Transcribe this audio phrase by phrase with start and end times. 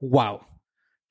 [0.00, 0.40] wow.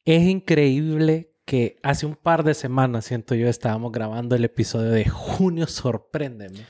[0.05, 5.07] Es increíble que hace un par de semanas, siento yo, estábamos grabando el episodio de
[5.07, 6.65] Junio Sorpréndeme.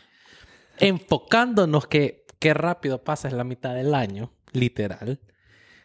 [0.79, 5.19] Enfocándonos que qué rápido pasa es la mitad del año, literal.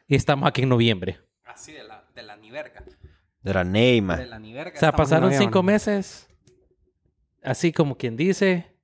[0.07, 1.21] Y estamos aquí en noviembre.
[1.45, 2.85] Así de la, de la niverga.
[3.43, 4.19] De la Neymar.
[4.19, 4.77] De la niverga.
[4.77, 6.29] O sea, pasaron cinco meses.
[7.43, 8.77] Así como quien dice.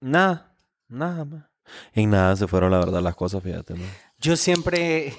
[0.00, 0.56] Nada,
[0.88, 1.44] nada más.
[1.92, 3.84] En nada se fueron, la verdad, las cosas, fíjate, ¿no?
[4.18, 5.14] Yo siempre,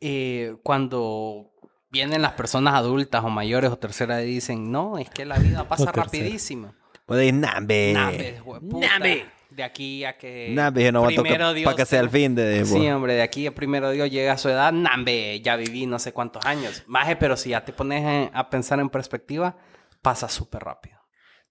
[0.00, 1.50] eh, cuando
[1.90, 5.92] vienen las personas adultas o mayores o tercera dicen, no, es que la vida pasa
[5.92, 6.74] rapidísimo.
[7.06, 7.92] Puede ir, nambe.
[7.92, 9.26] Nambe.
[9.50, 10.48] De aquí a que...
[10.50, 12.64] Nambe, no aguanto primero para Dios que sea el fin de...
[12.64, 16.00] Sí, hombre, de aquí a primero Dios llega a su edad, nambe, ya viví no
[16.00, 16.82] sé cuántos años.
[16.88, 19.56] Maje, pero si ya te pones eh, a pensar en perspectiva,
[20.02, 20.93] pasa súper rápido.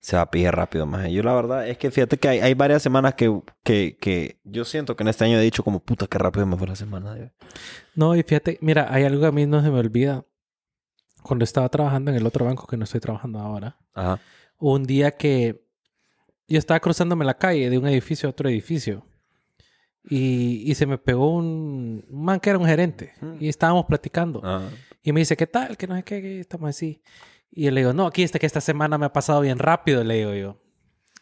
[0.04, 1.10] Se va a pillar rápido, más.
[1.10, 4.66] Yo la verdad es que fíjate que hay, hay varias semanas que, que, que yo
[4.66, 7.32] siento que en este año he dicho como puta que rápido me fue la semana.
[7.96, 10.26] No, y fíjate, mira, hay algo que a mí no se me olvida.
[11.22, 14.20] Cuando estaba trabajando en el otro banco que no estoy trabajando ahora, Ajá.
[14.58, 15.64] un día que
[16.50, 19.06] yo estaba cruzándome la calle de un edificio a otro edificio.
[20.10, 23.14] Y, y se me pegó un, un man que era un gerente.
[23.40, 24.42] Y estábamos platicando.
[24.44, 24.70] Ajá.
[25.02, 25.78] Y me dice, ¿qué tal?
[25.78, 27.02] Que no sé qué, que estamos así.
[27.56, 30.04] Y yo le digo, no, aquí este que esta semana me ha pasado bien rápido,
[30.04, 30.60] le digo yo.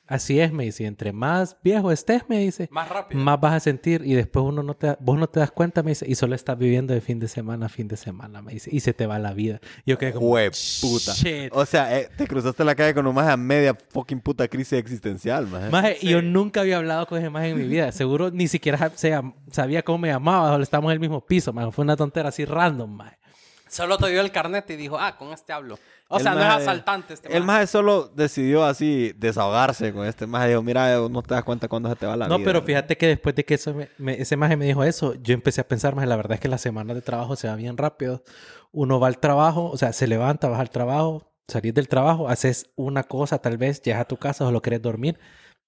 [0.07, 3.21] Así es, me dice, entre más viejo estés, me dice, Más rápido.
[3.23, 5.83] más vas a sentir y después uno no te, da- vos no te das cuenta,
[5.83, 8.51] me dice, y solo estás viviendo de fin de semana a fin de semana, me
[8.51, 9.61] dice, y se te va la vida.
[9.85, 10.51] Yo quedé como, Jue
[10.81, 11.13] puta.
[11.13, 11.49] shit.
[11.53, 14.73] O sea, eh, te cruzaste la calle con un más a media fucking puta crisis
[14.73, 15.71] existencial, más.
[15.71, 17.93] Maje, y yo nunca había hablado con ese maje en mi vida.
[17.93, 20.49] Seguro ni siquiera se llam- sabía cómo me llamaba.
[20.51, 21.71] Solo estábamos en el mismo piso, maje.
[21.71, 23.17] Fue una tontera así random, maje.
[23.71, 25.79] Solo te dio el carnet y dijo, ah, con este hablo.
[26.09, 27.67] O El sea, no es maje- asaltante este El maje.
[27.67, 30.45] solo decidió así desahogarse con este más.
[30.45, 32.45] Dijo, mira, no te das cuenta cuándo se te va la No, vida.
[32.45, 35.33] pero fíjate que después de que eso me- me- ese maje me dijo eso, yo
[35.33, 37.77] empecé a pensar, más la verdad es que las semanas de trabajo se van bien
[37.77, 38.23] rápido.
[38.73, 42.71] Uno va al trabajo, o sea, se levanta, vas al trabajo, salís del trabajo, haces
[42.75, 45.17] una cosa, tal vez llegas a tu casa o lo querés dormir,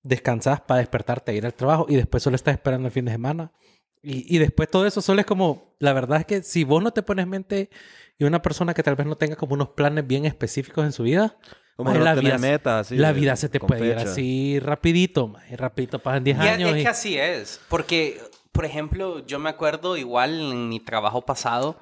[0.01, 3.11] descansas para despertarte e ir al trabajo y después solo estás esperando el fin de
[3.13, 3.51] semana.
[4.03, 6.91] Y, y después todo eso solo es como, la verdad es que si vos no
[6.91, 7.69] te pones mente
[8.19, 11.03] y una persona que tal vez no tenga como unos planes bien específicos en su
[11.03, 11.37] vida,
[11.77, 14.11] Como no la, vida, metas, así, la vida se te puede ir fecha.
[14.11, 16.71] así rapidito, maje, rapidito, pasan 10 Y es, años.
[16.71, 17.61] es y- que así es.
[17.69, 18.21] Porque,
[18.51, 21.79] por ejemplo, yo me acuerdo igual en mi trabajo pasado,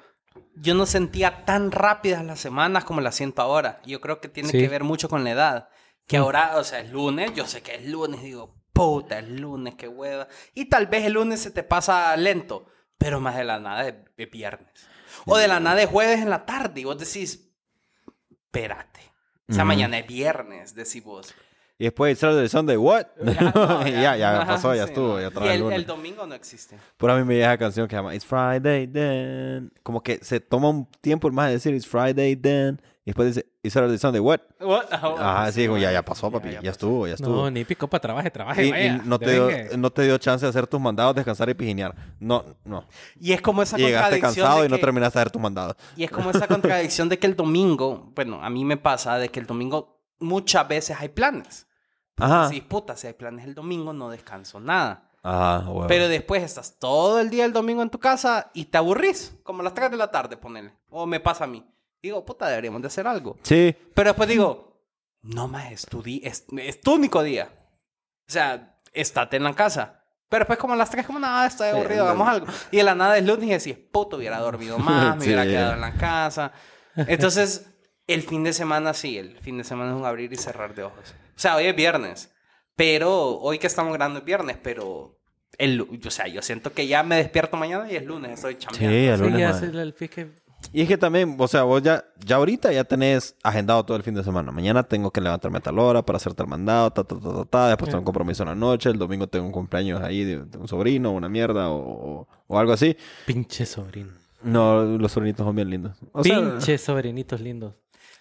[0.54, 3.80] yo no sentía tan rápidas las semanas como las siento ahora.
[3.84, 4.58] Yo creo que tiene Sí.
[4.58, 5.68] que ver mucho con la edad.
[6.06, 6.22] Que Mm.
[6.22, 9.88] ahora, o sea, es lunes, yo sé que es lunes, digo, puta, es lunes, qué
[9.88, 10.28] hueva.
[10.54, 12.66] Y tal vez el lunes se te pasa lento,
[12.98, 14.70] pero más de la nada es, es viernes.
[15.26, 17.50] O de la nada es jueves en la tarde y vos decís,
[18.30, 19.00] espérate.
[19.48, 21.34] O sea, mañana es viernes, decís vos.
[21.78, 23.06] Y después Saturday Sunday, what?
[23.16, 23.32] no,
[23.86, 26.78] ya, ya, Ajá, pasó, ya sí, estuvo, ya Y el el, el domingo no existe.
[26.96, 29.72] Por a mí me llega esa canción que se llama It's Friday then.
[29.82, 32.80] Como que se toma un tiempo el más de decir It's Friday then.
[33.04, 34.40] Y después dice It's Saturday Sunday, what?
[34.90, 36.50] Ajá, sí, como ya, ya pasó, papi.
[36.62, 37.34] Ya, estuvo, ya estuvo.
[37.34, 39.00] No, ni pico para trabaje, trabaje, y, y vaya.
[39.04, 41.94] no, te dio, no te dio chance de hacer tus mandados, descansar y pijinear.
[42.20, 42.86] No, no.
[43.18, 45.32] Y es como esa Y llegaste contradicción cansado de y no que- terminaste de hacer
[45.32, 45.76] tus mandados.
[45.96, 49.30] Y es como esa contradicción de que el domingo, bueno, a mí me pasa de
[49.30, 51.66] que el domingo muchas veces hay planes.
[52.18, 52.50] Ajá.
[52.50, 55.08] Si puta, si hay planes el domingo, no descanso nada.
[55.24, 55.86] Ajá, huevo.
[55.88, 59.60] Pero después estás todo el día el domingo en tu casa y te aburrís, como
[59.60, 60.72] a las 3 de la tarde, ponele.
[60.88, 61.64] O me pasa a mí.
[62.02, 63.38] Digo, puta, deberíamos de hacer algo.
[63.42, 63.74] Sí.
[63.94, 64.82] Pero después digo,
[65.22, 67.48] no más, es tu, di- es, es tu único día.
[68.28, 70.00] O sea, estate en la casa.
[70.28, 72.10] Pero después como a las 3, como nada, estoy Sí, aburrido, no.
[72.10, 72.46] hagamos algo.
[72.72, 75.28] Y de la nada es lunes y decís, puto, hubiera dormido más, me Sí.
[75.28, 76.52] hubiera quedado en la casa.
[76.96, 77.66] Entonces,
[78.08, 80.82] el fin de semana sí, el fin de semana es un abrir y cerrar de
[80.84, 81.14] ojos.
[81.36, 82.34] O sea, hoy es viernes,
[82.74, 85.18] pero hoy que estamos grabando es viernes, pero
[85.58, 88.56] el, lu- o sea, yo siento que ya me despierto mañana y es lunes, estoy
[88.58, 88.90] chambeando.
[88.90, 89.66] Sí, el Sí, lunes, ya madre.
[89.68, 90.32] es el, el fique-
[90.72, 94.02] Y es que también, o sea, vos ya, ya ahorita ya tenés agendado todo el
[94.02, 94.52] fin de semana.
[94.52, 97.44] Mañana tengo que levantarme a tal hora para hacer tal mandado, ta, ta, ta, ta,
[97.46, 97.68] ta.
[97.68, 98.88] Después tengo un compromiso en la noche.
[98.90, 101.76] El domingo tengo un cumpleaños ahí de, de un sobrino, una mierda o,
[102.20, 102.96] o- o algo así.
[103.26, 104.12] Pinche sobrino.
[104.42, 105.96] No, los sobrinitos son bien lindos.
[106.12, 107.74] O sea, Pinche sobrinitos lindos.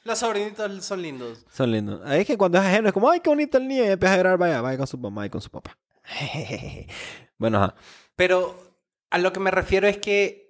[0.04, 1.46] Los sobrinitos son lindos.
[1.52, 2.02] son lindos.
[2.12, 3.84] Es que cuando es ajeno es como, ay, qué bonito el niño.
[3.84, 5.78] Y empieza a llorar, vaya, vaya con su mamá y con su papá.
[7.38, 7.76] bueno, ajá.
[8.16, 8.56] Pero
[9.10, 10.41] a lo que me refiero es que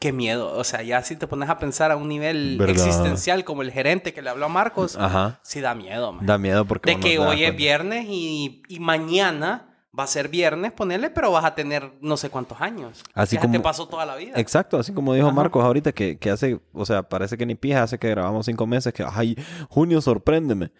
[0.00, 0.52] qué miedo.
[0.56, 2.74] O sea, ya si te pones a pensar a un nivel ¿Verdad?
[2.74, 5.38] existencial como el gerente que le habló a Marcos, Ajá.
[5.44, 6.26] sí da miedo, man.
[6.26, 7.56] Da miedo porque de que hoy es cuenta.
[7.56, 9.66] viernes y, y mañana
[9.98, 13.02] va a ser viernes, ponele, pero vas a tener no sé cuántos años.
[13.12, 14.34] Así ya como- te pasó toda la vida.
[14.36, 15.34] Exacto, así como dijo Ajá.
[15.36, 18.66] Marcos ahorita, que, que hace, o sea, parece que ni pija, hace que grabamos cinco
[18.66, 19.36] meses, que, ay,
[19.68, 20.70] junio, sorpréndeme.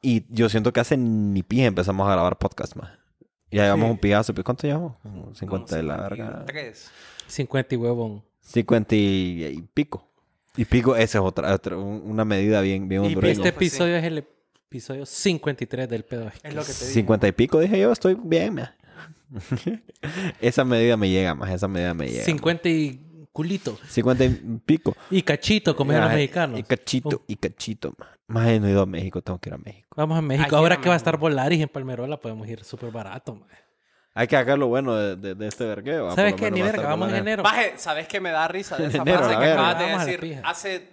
[0.00, 2.90] Y yo siento que hace ni pija empezamos a grabar podcast más.
[3.50, 3.90] Ya llevamos Sí.
[3.92, 4.96] un pijazo, ¿cuánto llevamos?
[5.02, 6.26] Como Como 50 de la verga.
[6.26, 6.90] 53.
[7.28, 8.24] 50 y huevón.
[8.48, 10.04] 50 y, y pico.
[10.56, 13.32] Y pico, esa es otra, otra- un- una medida bien, bien Y hondureña.
[13.32, 13.76] Este pues, sí.
[13.76, 16.30] episodio es el episodio 53 del pedo.
[16.42, 16.92] Es lo que te digo.
[16.94, 18.60] 50 y pico, dije yo, estoy bien,
[20.40, 22.24] esa medida me llega más, esa medida me llega.
[22.24, 23.00] 50 y
[23.32, 23.78] culito.
[23.88, 24.28] 50 y
[24.64, 24.96] pico.
[25.10, 26.58] Y cachito, como dicen los mexicanos.
[26.60, 27.94] Y cachito, y cachito.
[28.26, 29.88] Más no he ido a México, tengo que ir a México.
[29.96, 30.56] Vamos a México.
[30.56, 33.34] Ahora a que va a estar Volaris en Palmerola, podemos ir súper barato.
[33.36, 33.48] mae.
[34.18, 36.06] Hay que hacer lo bueno de, de- de este vergueo.
[36.06, 36.50] va, ¿Sabes qué?
[36.50, 37.42] Ni verga, vamos en enero.
[37.44, 40.40] Maje, ¿sabes qué me da risa de esa Enero, frase que acabas de decir?
[40.44, 40.88] Hace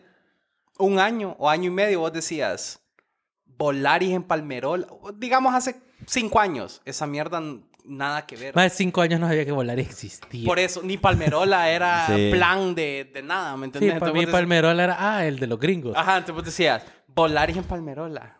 [0.78, 2.80] un año o año y medio vos decías
[3.46, 4.86] Volaris en Palmerol.
[5.16, 5.76] Digamos hace
[6.06, 6.82] cinco años.
[6.86, 7.42] Esa mierda
[7.86, 8.56] nada que ver.
[8.56, 10.46] Más de cinco años no sabía que Volaris existía.
[10.46, 12.30] Por eso, ni Palmerola era Sí.
[12.32, 13.94] plan de, de nada, ¿me sí, entendés?
[14.00, 15.96] para Entonces mí Palmerola era, ah, el de los gringos.
[15.96, 18.38] Ajá, entonces vos decías, Volaris en Palmerola.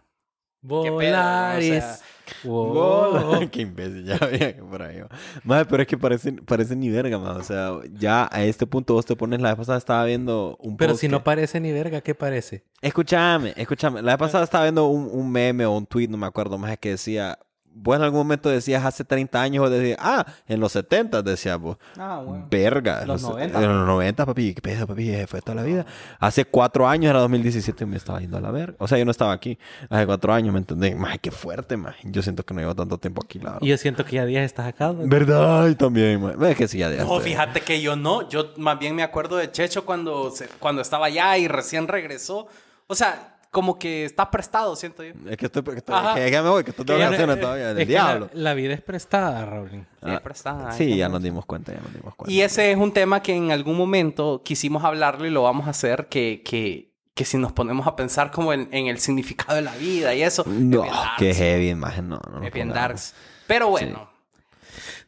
[0.66, 1.70] Volaris.
[1.70, 2.00] o sea,
[2.44, 3.50] Wow.
[3.52, 5.10] Qué imbécil, ya veía que por ahí va.
[5.44, 7.38] Madre, pero es que parece, parece ni verga, man.
[7.38, 9.42] O sea, ya a este punto vos te pones...
[9.42, 12.64] La vez pasada estaba viendo un Pero post si no parece ni verga, ¿qué parece?
[12.82, 14.02] Escúchame, escúchame.
[14.02, 16.78] La vez pasada estaba viendo un, un meme o un tweet, no me acuerdo más,
[16.78, 17.38] que decía...
[17.78, 21.60] Vos en algún momento decías hace 30 años o decías, ah, en los 70 decías
[21.60, 21.78] vos.
[21.98, 22.48] Ah, bueno.
[22.50, 23.00] Verga.
[23.06, 23.62] Los los- 90.
[23.62, 24.54] En los 90, papi.
[24.54, 25.12] ¿Qué pedo, papi?
[25.28, 25.86] Fue toda la vida.
[26.20, 28.76] Hace cuatro años, era 2017, y me estaba yendo a la verga.
[28.80, 29.60] O sea, yo no estaba aquí.
[29.90, 30.96] Hace cuatro años, ¿me entendés?
[30.96, 31.96] Más qué fuerte, más.
[32.04, 34.46] Yo siento que no llevo tanto tiempo aquí, la Y yo siento que ya días
[34.46, 34.94] estás acá.
[34.94, 35.08] ¿no?
[35.08, 35.68] ¿Verdad?
[35.68, 36.42] Y también, man.
[36.46, 38.28] Es que sí, ya de No, fíjate que yo no.
[38.30, 42.48] Yo más bien me acuerdo de Checho cuando, se- cuando estaba allá y recién regresó.
[42.88, 45.14] O sea, como que está prestado, siento yo.
[45.30, 45.64] Es que estoy...
[45.64, 46.14] Que, estoy, Ajá.
[46.16, 47.70] que ya me voy, que estoy de Que ya- vacaciones todavía.
[47.70, 48.30] Es Del la- diablo.
[48.34, 49.70] La, vida es prestada, Raúl.
[50.04, 50.70] Siempre está.
[50.72, 52.32] ahí Sí, ya nos dimos cuenta, ya nos dimos cuenta.
[52.34, 55.70] Y ese es un tema que en algún momento quisimos hablarlo y lo vamos a
[55.70, 59.62] hacer, que, que, que si nos ponemos a pensar como en, en el significado de
[59.62, 62.10] la vida y eso, No, es qué heavy, imagen.
[62.10, 62.44] No, no.
[62.44, 63.16] es bien darks.
[63.48, 64.10] Pero bueno,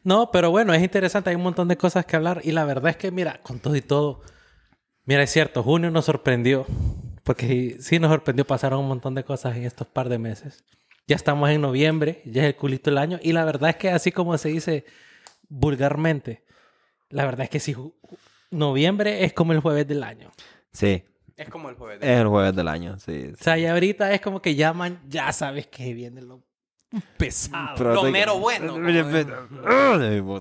[0.04, 1.28] No, pero bueno, es interesante.
[1.28, 2.40] Hay un montón de cosas que hablar.
[2.44, 4.22] Y la verdad es que, mira, con todo y todo.
[5.04, 6.66] Mira, es cierto, junio nos sorprendió.
[7.28, 8.44] Porque sí, sí nos sorprendió.
[8.46, 10.64] Pasaron un montón de cosas en estos par de meses.
[11.06, 12.22] Ya estamos en noviembre.
[12.24, 13.20] Ya es el culito del año.
[13.22, 14.84] Y la verdad es que, así como se dice
[15.48, 16.44] vulgarmente,
[17.10, 17.94] la verdad es que si ju-
[18.50, 20.30] noviembre es como el jueves del año.
[20.72, 21.04] Sí,
[21.36, 21.98] es como el jueves.
[22.02, 23.30] es el jueves del año, sí.
[23.32, 26.42] O sea, y ahorita es como que llaman, ya sabes que viene lo
[27.16, 27.74] pesado.
[27.76, 28.74] Pero Lo te- mero bueno.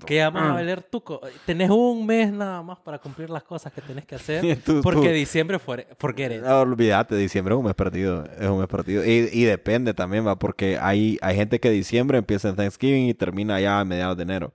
[0.06, 1.20] Que ya vamos a valer tuco.
[1.46, 4.62] Tenés un mes nada más para cumplir las cosas que tenés que hacer.
[4.66, 5.88] Tú- porque tú- diciembre fue...
[5.98, 6.42] Porque eres...
[6.44, 8.24] No, olvídate, diciembre es un mes perdido.
[8.40, 9.06] Es un mes perdido.
[9.06, 13.14] Y, y depende también, va, porque hay, hay gente que diciembre empieza en Thanksgiving y
[13.14, 14.54] termina ya a mediados de enero.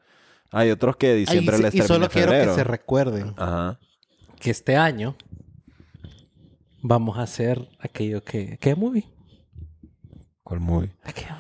[0.50, 3.79] Hay otros que diciembre Ay, les y termina solo quiero que se recuerden Ajá.
[4.41, 5.15] que este año
[6.83, 8.59] vamos a hacer aquello que...
[8.61, 9.09] ¿Qué movie?
[10.43, 10.91] ¿Cuál movie?
[11.05, 11.37] Aquello-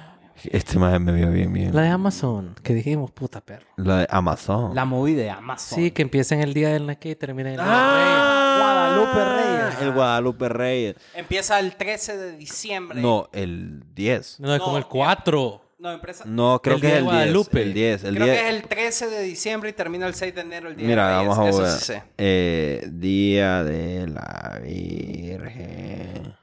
[0.50, 1.74] Este más me vio bien, bien.
[1.74, 3.66] La de Amazon, que dijimos, puta perro.
[3.76, 4.74] La de Amazon.
[4.74, 5.78] La movie de Amazon.
[5.78, 9.24] Sí, que empieza en el día del Nike y termina en el Ah, Guadalupe
[9.68, 9.80] Reyes.
[9.82, 10.96] El Guadalupe Reyes.
[11.14, 13.00] Empieza el 13 de diciembre.
[13.00, 14.40] No, el 10.
[14.40, 14.88] No, es No, como el ya.
[14.88, 15.62] 4.
[15.78, 16.24] No, empresa...
[16.26, 17.24] No, creo El que día es el de 10.
[17.24, 17.62] Guadalupe.
[17.62, 18.04] El 10.
[18.04, 18.38] El Creo 10.
[18.38, 21.08] que es el 13 de diciembre y termina el 6 de enero el día Mira,
[21.08, 21.28] de Reyes.
[21.28, 21.70] vamos a Eso ver.
[21.72, 22.02] sí sé.
[22.18, 26.34] Eh, día de la Virgen.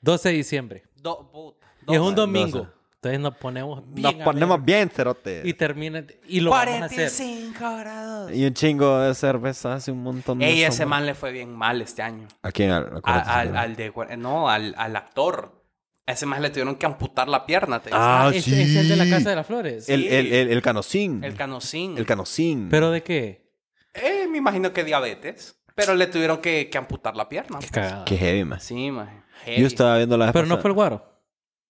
[0.00, 0.82] 12 de diciembre.
[0.96, 1.56] Do-
[1.88, 2.20] es un 12.
[2.20, 2.58] domingo.
[2.58, 2.70] doce.
[3.06, 5.42] Entonces nos ponemos bien Nos ponemos bien, cerote.
[5.44, 6.04] Y termina...
[6.28, 7.10] Y lo vamos a hacer.
[7.10, 8.32] 45 grados.
[8.32, 11.54] Y un chingo de cerveza hace un montón de Ey, ese man le fue bien
[11.54, 12.28] mal este año.
[12.42, 12.70] ¿A quién?
[12.70, 13.92] Al, de...
[14.18, 15.64] No, al, al actor.
[16.06, 17.80] A ese man le tuvieron que amputar la pierna.
[17.80, 17.90] te.
[17.92, 18.60] Ah, es, sí.
[18.60, 19.88] es el de la Casa de las Flores.
[19.88, 20.08] El, Sí.
[20.08, 21.24] el, el, el canocín.
[21.24, 21.98] El canocín.
[21.98, 22.68] El canocín.
[22.70, 23.50] ¿Pero de qué?
[23.92, 25.58] Eh, me imagino que diabetes.
[25.74, 27.58] Pero le tuvieron que, que amputar la pierna.
[27.58, 27.68] Qué
[28.06, 28.20] pues.
[28.20, 28.60] heavy, man.
[28.60, 29.24] Sí, man.
[29.46, 31.15] Yo estaba viendo la Pero no fue el guaro.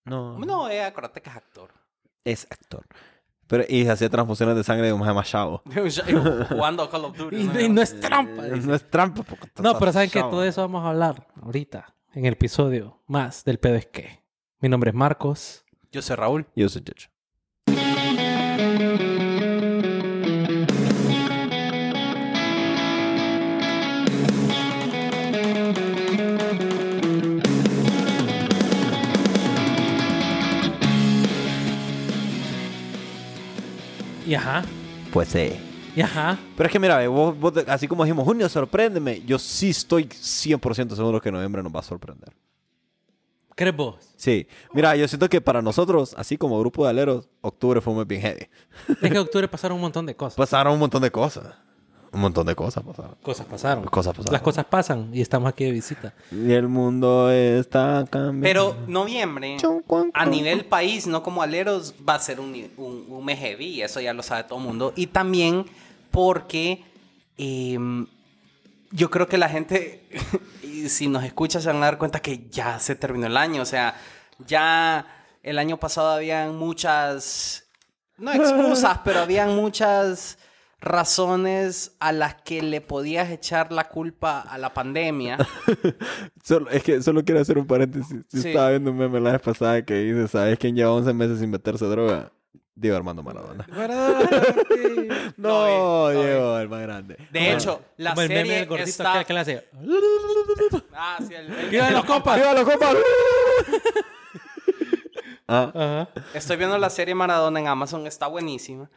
[0.06, 0.38] No.
[0.38, 1.70] No, eh, acuérdate que es actor.
[2.24, 2.86] Es actor.
[3.46, 5.62] Pero, y hacía transfusiones de sangre de un más chavo.
[6.48, 7.36] Jugando Call of Duty.
[7.60, 8.44] Y, y no es trampa.
[8.44, 8.66] dice.
[8.66, 9.22] No es trampa.
[9.62, 11.94] No, pero saben que todo eso vamos a hablar ahorita.
[12.14, 14.24] En el episodio más del pedo es que.
[14.60, 15.64] Mi nombre es Marcos.
[15.92, 16.46] Yo soy Raúl.
[16.56, 17.08] Yo soy Checho.
[34.26, 34.64] Y ajá.
[35.12, 35.52] Pues sí.
[35.94, 36.38] Y ajá.
[36.56, 39.22] Pero es que mira, vos, vos- así como dijimos, junio, sorpréndeme.
[39.24, 42.32] Yo sí estoy 100% seguro que noviembre nos va a sorprender.
[43.54, 43.96] ¿Crees vos?
[44.16, 44.46] Sí.
[44.74, 48.20] Mira, yo siento que para nosotros, así como grupo de aleros, octubre fue muy bien
[48.20, 48.48] heavy.
[48.88, 50.34] Es que en octubre pasaron un montón de cosas.
[50.36, 51.54] Pasaron un montón de cosas.
[52.16, 53.14] Un montón de cosas pasaron.
[53.20, 53.84] Cosas pasaron.
[53.84, 54.32] Cosas pasaron.
[54.32, 56.14] Las cosas pasan y estamos aquí de visita.
[56.32, 58.40] Y el mundo está cambiando.
[58.42, 59.58] Pero noviembre,
[60.14, 63.82] a nivel país, no como aleros, va a ser un, un, un mes heavy.
[63.82, 64.94] Eso ya lo sabe todo el mundo.
[64.96, 65.66] Y también
[66.10, 66.82] porque
[67.36, 68.06] em,
[68.92, 70.08] yo creo que la gente,
[70.62, 73.60] y si nos escucha, se van a dar cuenta que ya se terminó el año.
[73.60, 73.94] O sea,
[74.46, 75.06] ya
[75.42, 77.64] el año pasado habían muchas,
[78.16, 80.38] no excusas, pero habían muchas
[80.80, 85.38] razones a las que le podías echar la culpa a la pandemia.
[86.44, 88.24] Solo, es que solo quiero hacer un paréntesis.
[88.32, 88.48] Yo Sí.
[88.48, 91.50] estaba viendo un meme la vez pasada que dice, ¿sabes quién lleva 11 meses sin
[91.50, 92.30] meterse droga?
[92.74, 93.66] Diego Armando Maradona.
[95.38, 97.16] No, No, eh, Diego, el más grande.
[97.32, 99.24] De hecho, la Como el meme serie del gordito está...
[99.24, 99.68] que le hace...
[100.92, 102.36] Ah, sí, el- el- ¡Viva los compas!
[102.36, 102.94] ¡Viva los compas!
[105.48, 106.08] ah, Ajá.
[106.34, 108.90] Estoy viendo la serie Maradona en Amazon, está buenísima.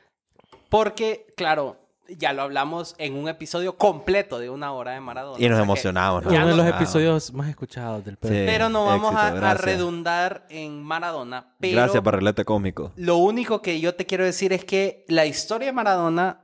[0.69, 5.37] Porque, claro, ya lo hablamos en un episodio completo de una hora de Maradona.
[5.43, 6.23] y nos O sea que- emocionamos.
[6.23, 8.15] nos Uno de los episodios más escuchados del.
[8.21, 8.29] Sí.
[8.29, 11.53] Pero no vamos éxito, a- redundar en Maradona.
[11.59, 12.91] Pero Gracias, Barrilete Cómico.
[12.95, 16.41] lo único que yo te quiero decir es que la historia de Maradona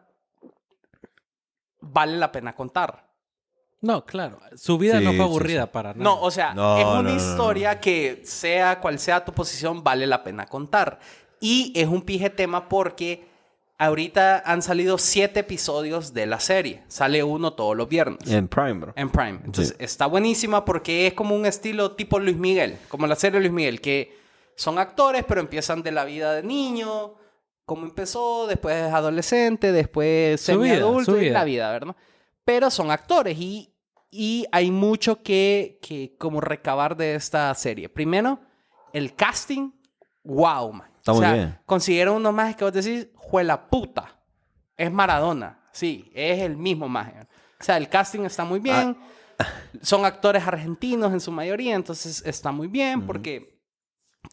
[1.82, 3.06] vale la pena contar.
[3.82, 4.40] No, claro.
[4.56, 6.04] Su vida Sí, no fue aburrida para nada.
[6.04, 7.16] No, o sea, No, es no, una no, no.
[7.16, 11.00] historia que sea cual sea tu posición, vale la pena contar.
[11.40, 13.28] Y es un pije tema porque
[13.78, 16.84] ahorita han salido siete episodios de la serie.
[16.88, 18.30] Sale uno todos los viernes.
[18.30, 18.94] En Prime, bro.
[18.96, 19.40] En Prime.
[19.44, 23.52] Entonces está buenísima porque es como un estilo tipo Luis Miguel, como la serie Luis
[23.52, 24.18] Miguel, que
[24.56, 27.16] son actores, pero empiezan de la vida de niño,
[27.66, 31.96] cómo empezó, después es adolescente, después semi-adulto y la vida, ¿verdad?
[32.46, 33.74] Pero son actores y,
[34.12, 37.90] y hay mucho que, que como recabar de esta serie.
[37.90, 38.40] Primero,
[38.94, 39.72] el casting,
[40.26, 40.88] wow, man.
[40.98, 41.60] Está o muy sea, bien.
[41.66, 44.20] consiguieron unos más que vos decís, juela puta.
[44.76, 45.60] Es Maradona.
[45.72, 47.14] Sí, es el mismo maje.
[47.60, 48.98] O sea, el casting está muy bien.
[49.40, 49.46] Ah.
[49.82, 53.60] Son actores argentinos en su mayoría, entonces está muy bien porque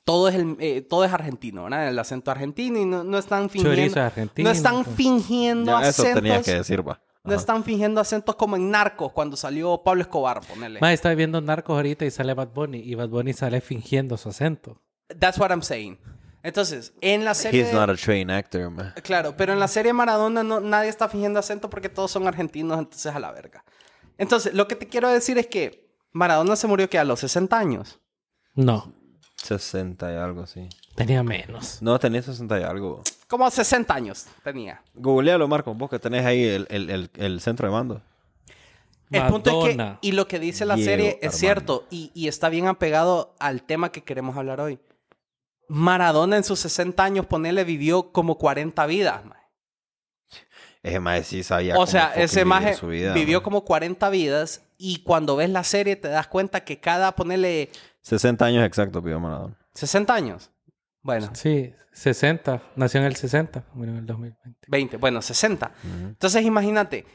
[0.05, 1.89] todo es, el, eh, todo es argentino, ¿verdad?
[1.89, 3.77] El acento argentino y no, no están fingiendo.
[3.77, 4.49] Chorizo argentino.
[4.49, 6.23] no están fingiendo Ya, eso acentos.
[6.23, 7.01] tenía que decir, va.
[7.25, 10.81] No están fingiendo acentos como en Narcos cuando salió Pablo Escobar, ponele.
[10.81, 12.79] Más estaba viendo Narcos ahorita y sale Bad Bunny.
[12.79, 14.81] Y Bad Bunny sale fingiendo su acento.
[15.19, 15.99] That's what I'm saying.
[16.43, 17.63] Entonces, en la serie.
[17.63, 18.93] He's not a trained actor, man.
[19.03, 22.79] Claro, pero en la serie Maradona no, nadie está fingiendo acento porque todos son argentinos,
[22.79, 23.65] entonces a la verga.
[24.19, 27.57] Entonces, lo que te quiero decir es que Maradona se murió que a los 60
[27.57, 28.01] años.
[28.55, 28.93] No,
[29.37, 30.69] 60 y algo, sí.
[30.97, 31.81] tenía menos.
[31.81, 33.03] No, tenía 60 y algo.
[33.29, 34.83] Como 60 años tenía.
[34.95, 38.03] Googlealo, Marco, vos que tenés ahí el, el, el, el centro de mando.
[39.11, 41.39] El punto es que, y lo que dice la Diego serie es Armando.
[41.39, 44.79] cierto y, y está bien apegado al tema que queremos hablar hoy.
[45.69, 49.25] Maradona en sus 60 años, ponele, vivió como 40 vidas.
[49.25, 49.39] mae.
[50.83, 53.45] Ese maje sí sabía O cómo sea, ese maje su vida, vivió man.
[53.45, 58.45] como 40 vidas y cuando ves la serie te das cuenta que cada, ponele, 60
[58.45, 59.57] años exactos vivió Maradona.
[59.75, 60.51] 60 años.
[61.03, 62.63] Bueno, Sí, 60.
[62.77, 63.65] Nació en el 60.
[63.75, 64.67] Murió en el 2020.
[64.69, 65.73] 20, bueno, 60.
[65.85, 67.07] Entonces imagínate,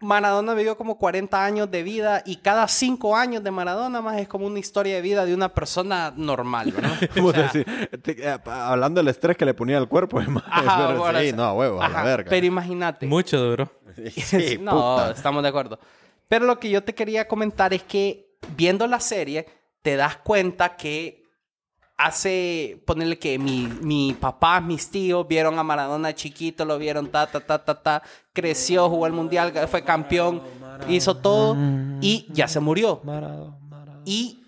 [0.00, 4.28] Maradona vivió como 40 años de vida y cada 5 años de Maradona más es
[4.28, 6.98] como una historia de vida de una persona normal, ¿verdad?
[7.14, 7.66] Como O sea, decir,
[8.02, 11.28] te- eh, hablando del estrés que le ponía al cuerpo, Ajá, pero bueno, sí, o
[11.28, 12.30] sea, no, a huevo, a la ajá, verga.
[12.30, 13.06] Pero imagínate.
[13.06, 13.70] Mucho duro.
[14.16, 15.10] Sí, no, puta.
[15.10, 15.78] estamos de acuerdo.
[16.28, 19.46] Pero lo que yo te quería comentar es que viendo la serie
[19.82, 21.19] te das cuenta que
[22.00, 27.26] hace, ponerle que mi, mi papá, mis tíos vieron a Maradona chiquito, lo vieron ta,
[27.26, 28.02] ta, ta, ta, ta,
[28.32, 30.42] creció, jugó el mundial, fue campeón,
[30.88, 31.56] hizo todo
[32.00, 33.00] y ya se murió.
[33.04, 33.58] Maradona.
[34.06, 34.42] Y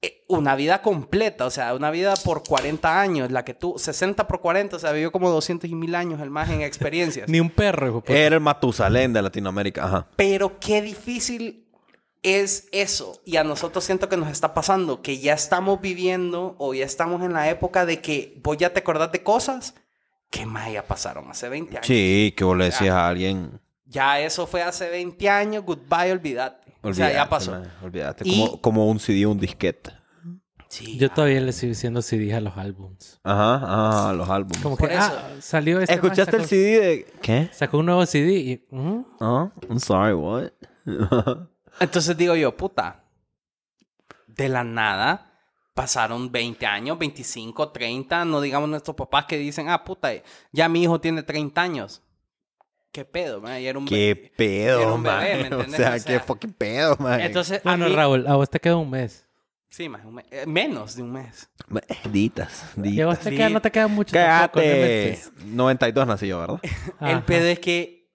[0.00, 4.28] eh, una vida completa, o sea, una vida por 40 años, la que tú, 60
[4.28, 7.28] por 40, o sea, vivió como 200 y mil años el más en experiencias.
[7.28, 8.04] Ni un perro, hijo.
[8.06, 10.06] Era el Matusalén de Latinoamérica, ajá.
[10.16, 11.66] Pero qué difícil
[12.22, 13.20] es eso.
[13.24, 17.22] Y a nosotros siento que nos está pasando, que ya estamos viviendo o ya estamos
[17.22, 19.74] en la época de que vos ya te acordás de cosas
[20.30, 21.86] que más ya pasaron hace 20 años.
[21.86, 23.60] Sí, que vos le decías a alguien.
[23.86, 26.72] Ya eso fue hace 20 años, goodbye, olvídate.
[26.82, 27.50] o sea, ya Olvídate, pasó.
[27.52, 28.22] man, olvídate.
[28.28, 29.90] Y- Como, como un CD, un disquete.
[30.68, 31.14] Sí, Yo ya.
[31.14, 33.18] todavía le sigo diciendo CD a los álbums.
[33.24, 34.62] Ajá, ajá, los álbumes.
[34.62, 35.02] Como que, Por eso.
[35.02, 37.50] ah, salió este ¿Escuchaste man, el CD de qué?
[37.52, 38.66] Sacó un nuevo CD y...
[38.70, 39.04] ¿mm?
[39.20, 40.52] Ah, I'm sorry, what?
[41.80, 43.04] Entonces digo yo, puta,
[44.26, 45.26] de la nada
[45.74, 50.10] pasaron 20 años, 25, 30, no digamos nuestros papás que dicen, ah, puta,
[50.52, 52.02] ya mi hijo tiene 30 años.
[52.92, 53.60] ¿Qué pedo, man?
[53.60, 55.58] Y era un qué pedo, Era un bebé, man.
[55.60, 57.20] ¿me O sea, O qué sea, fucking pedo, man.
[57.20, 57.94] Entonces, Bueno, a mí...
[57.94, 59.26] Raúl, a vos te queda un mes.
[59.68, 60.26] Sí, más, un mes.
[60.32, 61.48] Eh, menos de un mes.
[62.10, 63.24] Ditas, Y a vos ditas.
[63.24, 63.36] te Sí.
[63.36, 64.64] queda, no te queda mucho Cállate.
[64.64, 65.32] inventes.
[65.46, 66.60] 92 nací yo, ¿verdad?
[67.00, 68.10] El pedo es que,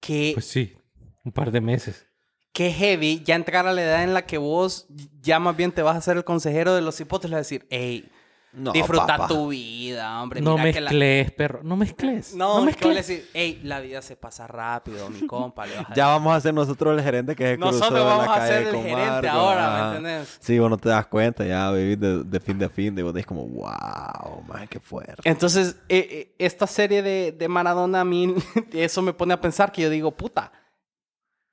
[0.00, 0.74] que, Pues sí,
[1.22, 2.06] un par de meses.
[2.54, 4.86] Que heavy ya entrar a la edad en la que vos
[5.20, 7.40] ya más bien te vas a ser el consejero de los hipotes y le vas
[7.40, 8.08] a decir, hey,
[8.56, 10.40] No, Disfruta tu vida, hombre.
[10.40, 11.60] No Mira que la- mezcles, perro.
[11.64, 12.36] No mezcles.
[12.36, 13.08] No, no mezcles.
[13.08, 15.66] decís, hey, la vida se pasa rápido, mi compa.
[15.66, 18.06] le vas a Ya vamos a ser nosotros el gerente que se cruzó Nosotros en
[18.06, 20.38] la vamos a calle ser el con gerente Marco, ahora, ¿me entendés?
[20.40, 23.12] Sí, vos no te das cuenta, ya vivís de, de fin de fin, y vos
[23.12, 25.16] decís como, wow, man, qué fuerte.
[25.24, 28.32] Entonces, eh, eh, esta serie de, de Maradona a mí,
[28.72, 30.52] eso me pone a pensar que yo digo, puta,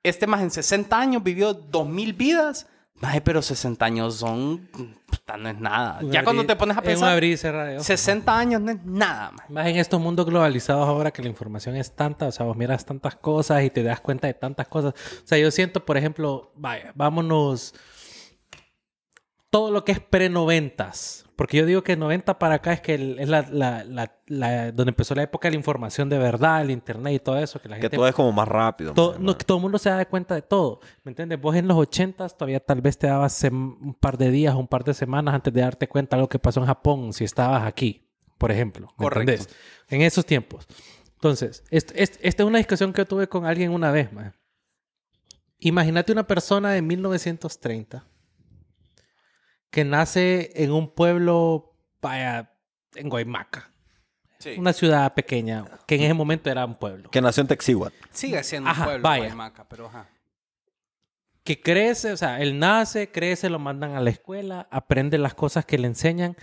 [0.02, 2.66] este más en 60 años vivió 2000 vidas.
[3.00, 4.68] Maje, pero 60 años son,
[5.06, 5.98] puta, no es nada.
[6.02, 7.86] Un ya abrir- cuando te pones a pensar, abrir y cerrar de ojos.
[7.86, 9.52] 60 años no es nada, maje.
[9.52, 12.84] Más en estos mundos globalizados ahora que la información es tanta, o sea, vos miras
[12.86, 14.94] tantas cosas y te das cuenta de tantas cosas.
[14.94, 17.74] O sea, yo siento, por ejemplo, vaya, vámonos
[19.50, 21.21] todo lo que es pre-noventas.
[21.36, 24.70] Porque yo digo que 90 para acá es que el- es la, la- la- la-
[24.72, 27.60] donde empezó la época de la información de verdad, el internet y todo eso.
[27.60, 28.92] Que la Que gente todo es como más rápido.
[28.92, 30.80] todo, man, no, todo el mundo se da cuenta de todo.
[31.04, 31.40] ¿Me entiendes?
[31.40, 34.84] Vos en los 80 todavía tal vez te dabas un par de días, un par
[34.84, 38.06] de semanas antes de darte cuenta de lo que pasó en Japón si estabas aquí,
[38.38, 38.88] por ejemplo.
[38.98, 39.32] ¿me Correcto.
[39.32, 39.56] entendés?
[39.88, 40.66] En esos tiempos.
[41.14, 44.10] Entonces, est- est- esta es una discusión que yo tuve con alguien una vez.
[45.60, 48.04] Imagínate una persona de 1930
[49.72, 52.52] que nace en un pueblo, vaya,
[52.94, 53.70] en Guaymaca.
[54.38, 54.54] Sí.
[54.58, 57.10] Una ciudad pequeña, que en ese momento era un pueblo.
[57.10, 57.92] Que nació en Texihuat.
[58.10, 59.24] Sigue siendo Ajá, un pueblo, vaya.
[59.24, 60.08] Guaymaca, pero ajá.
[61.42, 65.64] que crece, o sea, él nace, crece, lo mandan a la escuela, aprende las cosas
[65.64, 66.36] que le enseñan,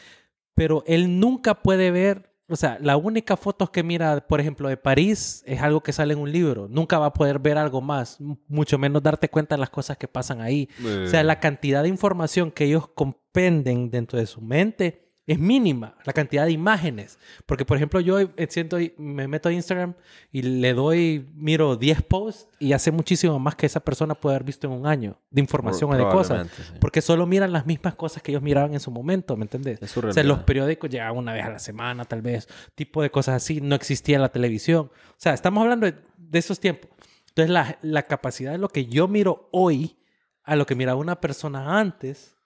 [0.55, 4.77] pero él nunca puede ver, o sea, la única fotos que mira, por ejemplo, de
[4.77, 8.17] París es algo que sale en un libro, nunca va a poder ver algo más,
[8.47, 10.67] mucho menos darte cuenta de las cosas que pasan ahí.
[11.03, 12.87] O sea, la cantidad de información que ellos
[13.31, 17.19] comprenden dentro de su mente es mínima, la cantidad de imágenes.
[17.45, 19.93] Porque, por ejemplo, yo eh, siento, me meto a Instagram
[20.31, 24.45] y le doy, miro 10 posts y hace muchísimo más que esa persona puede haber
[24.45, 26.47] visto en un año de información o de cosas.
[26.49, 26.73] Sí.
[26.81, 29.79] Porque solo miran las mismas cosas que ellos miraban en su momento, ¿me entendés?
[29.83, 33.11] Es O sea, los periódicos llegaban una vez a la semana, tal vez, tipo de
[33.11, 33.61] cosas así.
[33.61, 34.89] No existía la televisión.
[35.09, 36.89] O sea, estamos hablando de, de esos tiempos.
[37.27, 39.95] Entonces, la, la capacidad de lo que yo miro hoy
[40.43, 42.38] a lo que miraba una persona antes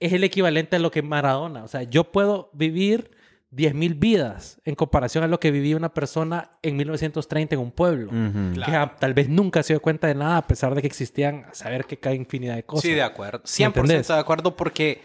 [0.00, 1.64] es el equivalente a lo que Maradona.
[1.64, 3.10] O sea, yo puedo vivir
[3.50, 8.08] 10.000 vidas en comparación a lo que vivía una persona en 1930 en un pueblo.
[8.08, 8.54] Ujú.
[8.54, 8.92] Claro.
[8.92, 11.54] Que tal vez nunca se dio cuenta de nada, a pesar de que existían, a
[11.54, 12.82] saber que cada infinidad de cosas.
[12.82, 13.38] Sí, de acuerdo.
[13.38, 14.08] ¿Me 100% entendés?
[14.08, 15.02] de acuerdo porque,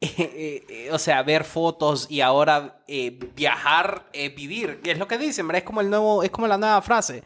[0.00, 5.06] eh, eh, eh, o sea, ver fotos y ahora eh, viajar, eh, vivir, es lo
[5.06, 5.58] que dicen, ¿verdad?
[5.58, 7.22] Es como, el nuevo, es como la nueva frase.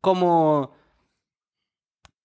[0.00, 0.72] Como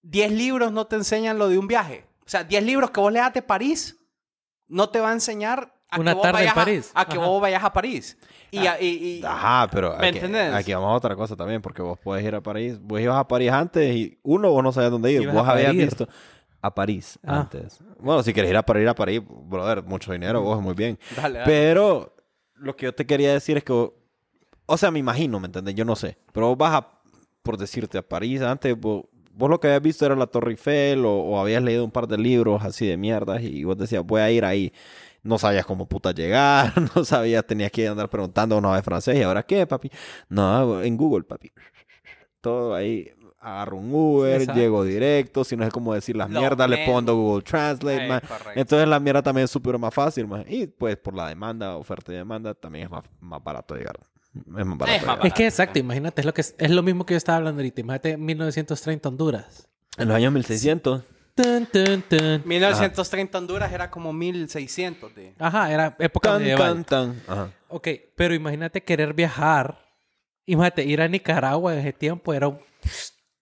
[0.04, 2.06] 10 libros no te enseñan lo de un viaje.
[2.26, 3.98] O sea, 10 libros que vos leas de París
[4.68, 6.92] no te va a enseñar a Una que vos tarde en vayas a- París.
[6.96, 7.26] A, que Ajá.
[7.28, 8.18] vos vayas a París.
[8.50, 10.54] Y, a- y- y- Ajá, pero ¿Me aquí, entendés?
[10.54, 12.80] aquí vamos a otra cosa también, porque vos puedes ir a París.
[12.82, 15.28] Vos ibas a París antes y uno, vos no sabías dónde ir.
[15.30, 15.86] Vos habías París.
[15.86, 16.08] visto
[16.62, 17.42] a París Ah.
[17.42, 17.80] antes.
[18.00, 20.98] Bueno, si querés ir a París, ir a París, brother, mucho dinero, vos, muy bien.
[21.16, 21.52] Dale, dale.
[21.52, 22.16] Pero
[22.56, 23.92] lo que yo te quería decir es que, vos-
[24.66, 25.76] o sea, me imagino, ¿me entendés?
[25.76, 26.18] Yo no sé.
[26.32, 26.88] Pero vos vas a,
[27.44, 31.06] por decirte, a París antes, vos, vos lo que habías visto era la Torre Eiffel
[31.06, 34.22] o, o habías leído un par de libros así de mierdas y vos decías, voy
[34.22, 34.72] a ir ahí.
[35.24, 39.22] No sabías cómo puta llegar, no sabías, tenías que andar preguntando una vez francés y
[39.24, 39.90] ahora qué, papi.
[40.30, 41.52] No, en Google, papi.
[42.42, 43.10] Todo ahí.
[43.40, 44.60] Agarro un Uber, Exacto.
[44.62, 45.44] llego directo.
[45.44, 48.52] Si no sé cómo decir las Lo mierdas, le pongo Google Translate, correcto.
[48.56, 50.28] Entonces la mierda también es súper más fácil.
[50.48, 54.00] Y pues por la demanda, oferta y demanda, también es más, más barato llegar.
[54.36, 54.86] Es más barato.
[54.86, 55.06] Es más llegar.
[55.08, 55.28] barato.
[55.28, 57.60] Es que exacto, imagínate, es lo, que es, es lo mismo que yo estaba hablando
[57.60, 57.82] ahorita.
[57.82, 59.68] Imagínate 1930 Honduras.
[59.98, 61.04] En los años 1600.
[61.36, 62.42] Tun, tun, tun.
[62.46, 65.34] 1930 Honduras era como 1600 de...
[65.40, 66.86] Ajá, era época Tan, medieval.
[66.86, 67.22] tan, tan.
[67.28, 67.52] Ajá.
[67.70, 69.80] Ok, pero imagínate querer viajar.
[70.46, 72.60] Imagínate ir a Nicaragua en ese tiempo era un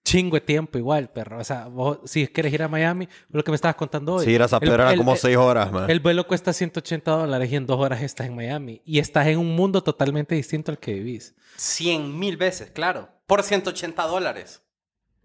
[0.04, 1.40] chingo de tiempo igual, perro.
[1.40, 4.26] O sea, vos, si quieres ir a Miami, lo que me estabas contando hoy.
[4.26, 5.90] Sí, ir a San el- Pedro era el- como el- seis horas, man.
[5.90, 8.82] El vuelo cuesta 180 dólares y en dos horas estás en Miami.
[8.86, 11.36] Y estás en un mundo totalmente distinto al que vivís.
[11.56, 13.10] 100 mil veces, claro.
[13.28, 14.62] Por 180 dólares.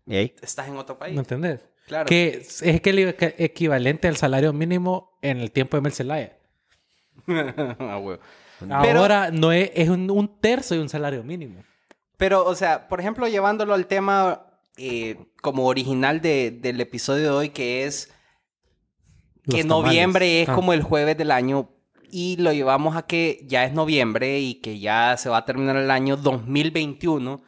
[0.07, 0.35] ¿Y ahí?
[0.43, 1.19] Estás en otro ¿Me país.
[1.19, 1.61] entendés?
[1.87, 2.07] Claro.
[2.07, 5.93] Que es, es que el equ- equivalente al salario mínimo en el tiempo de Mel
[5.93, 6.37] Zelaya.
[7.27, 8.21] Ah, huevo.
[8.61, 11.62] Pero- Ahora no es, es un, un tercio de un salario mínimo.
[12.17, 17.31] Pero, o sea, por ejemplo, llevándolo al tema eh, como original de- del episodio de
[17.31, 18.07] hoy, que es
[19.49, 19.87] que Los tamales.
[19.87, 20.55] noviembre es Ah.
[20.55, 21.71] como el jueves del año
[22.11, 25.77] y lo llevamos a que ya es noviembre y que ya se va a terminar
[25.77, 27.43] el año 2021,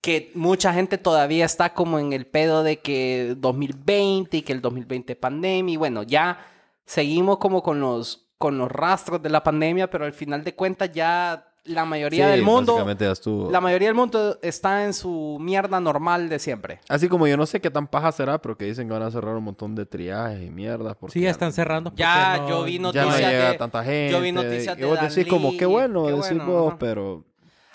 [0.00, 4.60] que mucha gente todavía está como en el pedo de que 2020 y que el
[4.60, 6.38] 2020 pandemia y bueno, ya
[6.86, 10.92] seguimos como con los con los rastros de la pandemia, pero al final de cuentas
[10.92, 12.72] ya la mayoría Sí, del mundo...
[12.74, 13.50] básicamente ya estuvo.
[13.50, 16.80] La mayoría del mundo está en su mierda normal de siempre.
[16.88, 19.10] Así como yo no sé qué tan paja será, pero que dicen que van a
[19.10, 20.96] cerrar un montón de triajes y mierdas.
[20.98, 21.92] porque Sí, ya están cerrando.
[21.94, 24.10] Ya, no- yo vi Ya noticias no llega de- tanta gente.
[24.12, 26.78] yo vi noticias y de vos decís como, qué bueno, qué decís bueno, vos, ajá.
[26.78, 27.24] pero...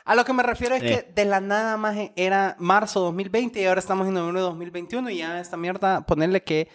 [0.06, 0.86] A lo que me refiero es Eh.
[1.06, 5.10] que de la nada más era marzo 2020 y ahora estamos en noviembre de 2021
[5.10, 6.68] y ya esta mierda, ponerle que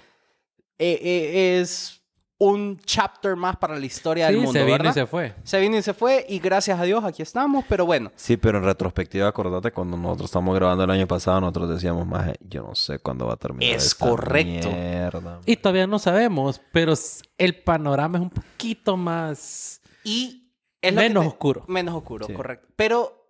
[0.79, 1.98] eh, eh, es
[2.41, 4.91] un chapter más para la historia Sí, del mundo, se vino ¿verdad?
[4.93, 5.35] y se fue.
[5.43, 8.13] Se vino y se fue y gracias a Dios aquí estamos, pero bueno.
[8.15, 12.31] Sí, pero en retrospectiva, acordate cuando nosotros estamos grabando el año pasado, nosotros decíamos, más
[12.41, 14.71] yo no sé cuándo va a terminar Es esta correcto.
[14.71, 15.41] mierda".
[15.47, 16.95] Y todavía no sabemos, pero
[17.39, 19.81] el panorama es un poquito más...
[20.05, 21.65] Y es Menos te- oscuro.
[21.67, 22.35] Menos oscuro, Sí.
[22.35, 22.69] correcto.
[22.77, 23.27] Pero,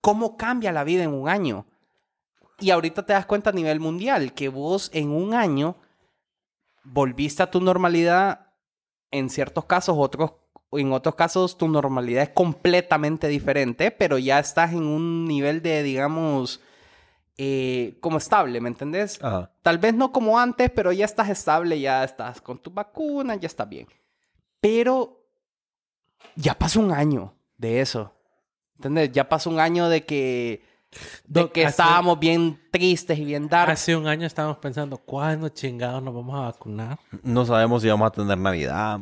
[0.00, 1.64] ¿cómo cambia la vida en un año?
[2.58, 5.76] Y ahorita te das cuenta a nivel mundial que vos en un año
[6.84, 8.52] volviste a tu normalidad
[9.10, 10.32] en ciertos casos, otros
[10.72, 15.82] en otros casos tu normalidad es completamente diferente, pero ya estás en un nivel de,
[15.82, 16.60] digamos,
[17.36, 19.22] eh, como estable, ¿me entendés?
[19.22, 19.50] Ajá.
[19.62, 23.46] Tal vez no como antes, pero ya estás estable, ya estás con tu vacuna, ya
[23.46, 23.88] está bien.
[24.60, 25.26] Pero
[26.36, 28.14] ya pasó un año de eso.
[28.76, 29.12] ¿Entendés?
[29.12, 30.62] Ya pasó un año de que,
[31.26, 33.70] de Doc, que hace- estábamos bien tristes y bien dark.
[33.70, 36.98] Hace un año estábamos pensando, ¿cuándo chingados nos vamos a vacunar?
[37.22, 39.00] No sabemos si vamos a tener Navidad.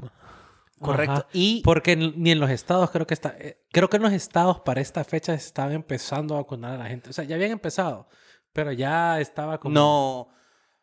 [0.81, 1.12] Correcto.
[1.12, 1.27] Ajá.
[1.33, 3.35] Y Porque ni en los estados creo que está...
[3.38, 6.79] eh, creo que en los estados para esta fecha se estaba empezando a vacunar a
[6.79, 7.11] la gente.
[7.11, 8.09] O sea, ya habían empezado,
[8.53, 9.74] pero ya estaba como...
[9.74, 10.29] no.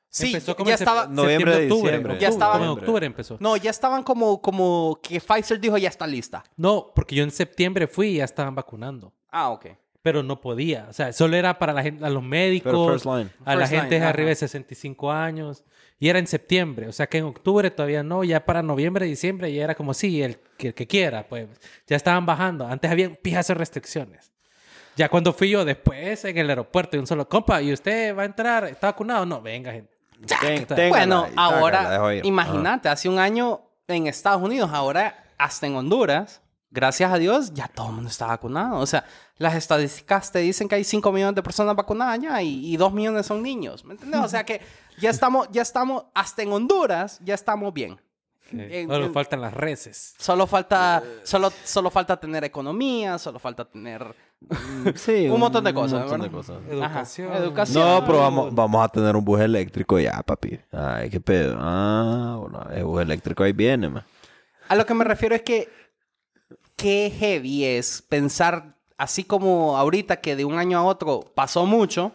[0.10, 1.08] Sí, Empezó ya, como ya en estaba.
[1.08, 1.98] Noviembre, octubre, diciembre.
[2.13, 3.38] octubre, Ya estaba- como en octubre empezó.
[3.41, 6.41] No, ya estaban como, como que Pfizer dijo ya está lista.
[6.56, 9.13] No, porque yo en septiembre fui y ya estaban vacunando.
[9.30, 9.65] Ah, ok.
[10.06, 10.86] Pero no podía.
[10.88, 13.08] O sea, solo era para la gente, a los médicos, Pero first
[13.44, 15.63] a la gente line, de arriba de 65 años.
[15.98, 16.88] Y era en septiembre.
[16.88, 18.24] O sea que en octubre todavía no.
[18.24, 21.28] Ya para noviembre, diciembre ya era como sí, el que, el que quiera.
[21.28, 21.48] Pues
[21.88, 22.68] ya estaban bajando.
[22.68, 24.32] Antes habían pijas de restricciones.
[24.96, 28.22] Ya cuando fui yo después en el aeropuerto y un solo compa, ¿y usted va
[28.22, 28.65] a entrar?
[28.65, 29.26] ¿Está vacunado?
[29.26, 29.91] No, venga, gente.
[30.39, 36.44] Ten- Téngala Bueno, ahora, imagínate, hace un año en Estados Unidos, ahora hasta en Honduras,
[36.75, 38.77] gracias a Dios, ya todo el mundo está vacunado.
[38.77, 39.05] O sea,
[39.39, 42.93] las estadísticas te dicen que hay 5 millones de personas vacunadas ya y, y 2
[42.93, 43.83] millones son niños.
[43.85, 44.19] ¿Me entiendes?
[44.21, 44.61] O sea que
[44.99, 47.99] ya estamos, ya estamos, hasta en Honduras, ya estamos bien.
[48.51, 50.13] En- Solo en- faltan las reces.
[50.19, 54.13] Solo falta, solo, solo falta tener economía, solo falta tener.
[54.95, 56.57] Sí, un montón de cosas, Un montón de cosas.
[56.69, 57.29] Educación.
[57.73, 60.59] No, pero vamos, vamos a tener un bus eléctrico ya, papi.
[60.71, 61.57] Ay, qué pedo.
[61.59, 64.03] Ah, bueno, el bus eléctrico ahí viene, man.
[64.67, 65.69] A lo que me refiero es que
[66.75, 72.13] qué heavy es pensar, así como ahorita que de un año a otro pasó mucho,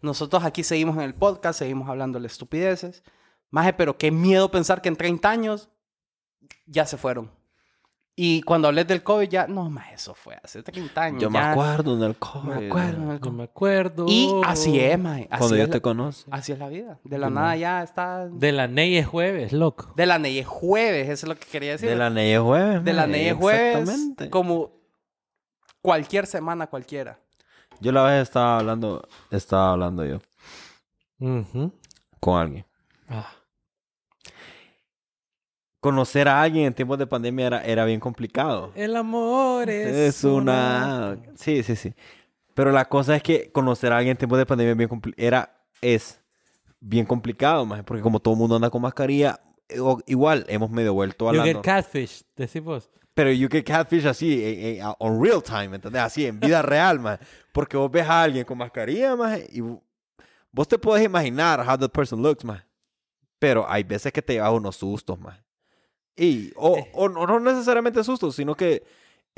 [0.00, 3.02] nosotros aquí seguimos en el podcast, seguimos hablando de estupideces.
[3.50, 5.68] Maje, pero qué miedo pensar que en 30 años
[6.66, 7.37] ya se fueron.
[8.20, 11.22] Y cuando hablé del COVID ya, no, más eso fue hace 30 años.
[11.22, 12.48] Yo me acuerdo en el COVID.
[12.48, 13.32] Me acuerdo en el No COVID.
[13.36, 14.06] me acuerdo.
[14.08, 14.98] Y así es.
[14.98, 16.24] Así, Cuando es yo la, te conocí.
[16.32, 16.98] así es la vida.
[17.04, 18.26] De la nada ya está...
[18.26, 19.92] De la Ney es jueves, loco.
[19.94, 21.88] De la Ney es jueves, eso es lo que quería decir.
[21.88, 22.82] De la Neye Jueves.
[22.84, 24.30] de la Ney es jueves, Exactamente.
[24.30, 24.72] como
[25.80, 27.20] cualquier semana cualquiera.
[27.80, 30.18] Yo la vez estaba hablando, estaba hablando yo
[32.18, 32.66] con alguien.
[33.08, 33.30] Ah.
[35.88, 38.72] Conocer a alguien en tiempos de pandemia era, era bien complicado.
[38.74, 41.16] El amor es, Es una...
[41.34, 41.94] Sí, sí, sí.
[42.52, 45.54] Pero la cosa es que conocer a alguien en tiempos de pandemia es bien era,
[45.80, 46.20] es
[46.80, 50.92] bien complicado, más porque como todo el mundo anda con mascarilla, eh, igual hemos medio
[50.92, 51.44] vuelto a You la...
[51.44, 52.90] get nor- catfish, decimos.
[53.14, 56.02] Pero you get catfish así, eh, eh, on real time, ¿entendés?
[56.02, 57.18] Así, en vida real, más.
[57.52, 59.80] Porque vos ves a alguien con mascarilla, más, y vo-
[60.52, 62.62] vos te puedes imaginar how the person looks, más.
[63.38, 65.38] Pero hay veces que te llevas unos sustos, más.
[66.18, 66.90] Y, o, Eh.
[66.92, 68.82] o no, no necesariamente sustos, sino que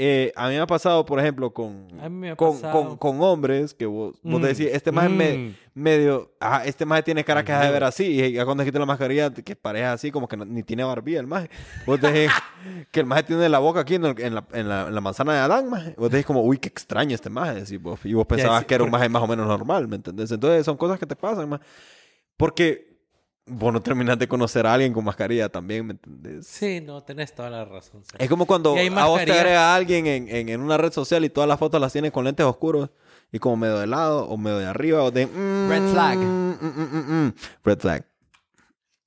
[0.02, 1.86] eh, a mí me ha pasado, por ejemplo, con,
[2.34, 5.54] con, con, con hombres que vos, vos Mm, decís, este más es me- mm.
[5.74, 8.86] medio, ajá, este más tiene cara que de ver así, y ya cuando quita la
[8.86, 11.50] mascarilla, que parece así, como que no- ni tiene barbilla el maje.
[11.84, 12.30] Vos decís
[12.90, 15.00] que el maje tiene la boca aquí en, el- en la, en, la, en la
[15.02, 15.94] manzana de Adán, maje.
[15.98, 18.00] Vos decís como, uy, qué extraño este maje, decís vos.
[18.04, 20.30] y vos pensabas sí, que era un maje más o menos normal, ¿me entendés?
[20.32, 21.62] Entonces son cosas que te pasan, maje.
[22.38, 22.89] Porque
[23.46, 26.46] vos no terminas de conocer a alguien con mascarilla también, ¿me entendés?
[26.46, 28.02] Sí, no, tenés toda la razón.
[28.18, 31.30] Es como cuando a vos te agrega alguien en, en, en una red social y
[31.30, 32.90] todas las fotos las tienes con lentes oscuros
[33.32, 35.26] y como medio de lado o medio de arriba o de...
[35.26, 36.18] mm, Red flag.
[36.18, 37.34] mm, mm, mm, mm.
[37.64, 38.04] Red flag.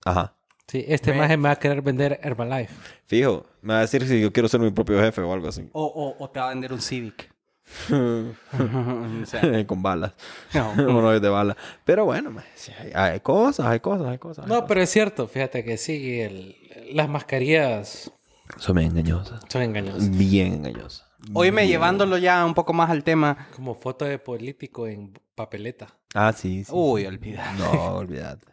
[0.06, 0.34] Ajá.
[0.68, 1.20] Sí, este Red.
[1.20, 2.74] maje me va a querer vender Herbalife.
[3.06, 3.46] Fijo.
[3.62, 5.70] Me va a decir si yo quiero ser mi propio jefe o algo así.
[5.74, 7.33] O, o, o te va a vender un Civic.
[9.26, 10.14] Sea, con balas.
[10.54, 11.12] no.
[11.20, 11.58] De balas.
[11.86, 12.34] Pero bueno,
[12.80, 14.46] hay, hay cosas, hay cosas, hay cosas.
[14.46, 14.68] hay No, cosas.
[14.68, 16.56] pero es cierto, fíjate que sí, el-
[16.92, 18.12] las mascarillas
[18.58, 19.42] Son bien engañosas.
[19.48, 20.10] son engañosas.
[20.18, 21.06] Bien engañosas.
[21.34, 23.48] Oíme, llevándolo ya un poco más al tema.
[23.56, 25.88] Como foto de político en papeleta.
[26.14, 26.72] Ah, sí, sí.
[26.76, 27.54] Uy, olvida.
[27.58, 28.53] No, olvídate.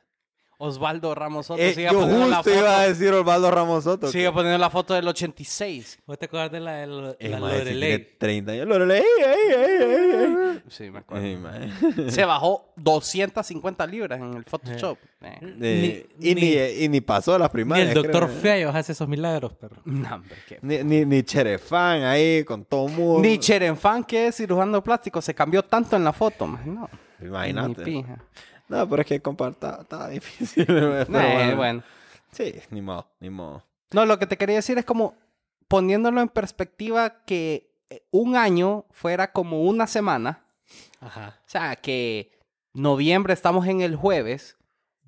[0.62, 2.62] Osvaldo Ramos Soto Eh, sigue yo poniendo la justo foto.
[2.62, 4.09] iba a decir Osvaldo Ramos Soto.
[4.12, 5.99] Sigue poniendo la foto del 86.
[6.07, 7.81] ¿Vos te acuerdas de la de lo- Eh, la si Lorelei?
[7.81, 8.66] tiene 30 años.
[8.68, 10.62] Lorelei, ey, ey, ey, ey.
[10.68, 11.27] Sí, me acuerdo.
[11.40, 11.70] Mae.
[12.11, 14.99] Se bajó 250 libras en el Photoshop.
[15.23, 15.38] Eh.
[15.61, 17.88] Eh, Ni- y, ni, ni- y ni pasó a las Ni primarias.
[17.88, 18.40] el doctor creo.
[18.40, 19.77] Feayos hace esos milagros, perro.
[19.85, 23.20] No, hombre, qué- Ni, ni, ni Cherefán ahí con todo mundo.
[23.29, 26.46] Ni Cherenfan, que es cirujano plástico, se cambió tanto en la foto.
[26.46, 26.62] man.
[26.75, 26.88] No,
[27.23, 27.85] Imagínate.
[27.85, 28.16] Ni pija.
[28.70, 30.64] No, pero es que compa, está, está difícil.
[30.64, 31.56] pero Eh, bueno.
[31.56, 31.83] bueno.
[32.33, 33.64] Sí, ni modo, ni modo.
[33.90, 35.14] No, lo que te quería decir es como
[35.68, 40.44] poniéndolo en perspectiva que eh, un año fuera como una semana.
[41.00, 41.37] Ajá.
[41.44, 42.38] O sea, que
[42.72, 44.56] noviembre estamos en el jueves.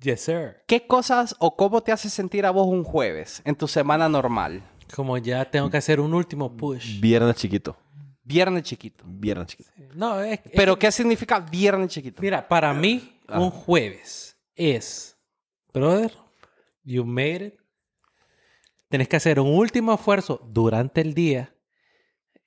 [0.01, 0.57] Yes, sir.
[0.67, 4.61] ¿Qué cosas o cómo te hace sentir a vos un jueves en tu semana normal?
[4.93, 6.99] Como ya tengo que hacer un último push.
[6.99, 7.77] Viernes chiquito.
[8.25, 9.03] Viernes chiquito.
[9.07, 9.69] Viernes chiquito.
[9.95, 12.21] No, es, es ¿Pero qué significa viernes chiquito?
[12.21, 15.17] Mira, para mí, Un jueves es,
[15.73, 16.13] brother,
[16.83, 17.59] you made it.
[18.89, 21.55] Tenés que hacer un último esfuerzo durante el día.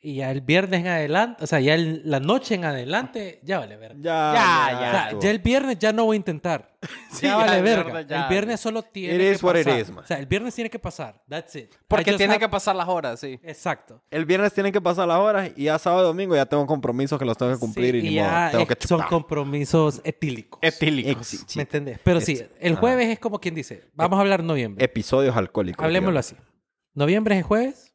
[0.07, 3.59] Y ya el viernes en adelante, o sea, ya el- la noche en adelante, ya
[3.59, 3.97] vale verga.
[3.99, 4.91] Ya, Ya, O ya.
[4.93, 5.21] sea, estuvo.
[5.23, 6.77] ya el viernes ya no voy a intentar.
[7.11, 7.83] Sí, ya ya vale el verga.
[7.85, 8.23] viernes ya.
[8.23, 10.05] El viernes solo tiene It que is what it is, man.
[10.05, 11.21] O sea, el viernes tiene que pasar.
[11.29, 11.73] That's it.
[11.89, 13.41] Porque tiene have- que pasar las horas, sí.
[13.43, 14.01] Exacto.
[14.09, 17.19] El viernes tienen que pasar las horas y ya sábado y domingo ya tengo compromisos
[17.19, 18.29] que los tengo que cumplir Sí, y, ni y modo.
[18.31, 20.61] ya Tengo es- que son compromisos etílicos.
[20.63, 21.35] Etílicos.
[21.35, 21.57] Ex-.
[21.57, 21.99] ¿Me entendés?
[22.05, 24.85] Pero sí, el jueves es como quien dice, vamos a hablar noviembre.
[24.85, 25.85] Episodios alcohólicos.
[25.85, 26.33] Hablemoslo digamos.
[26.43, 26.53] así.
[26.95, 27.93] Noviembre es jueves.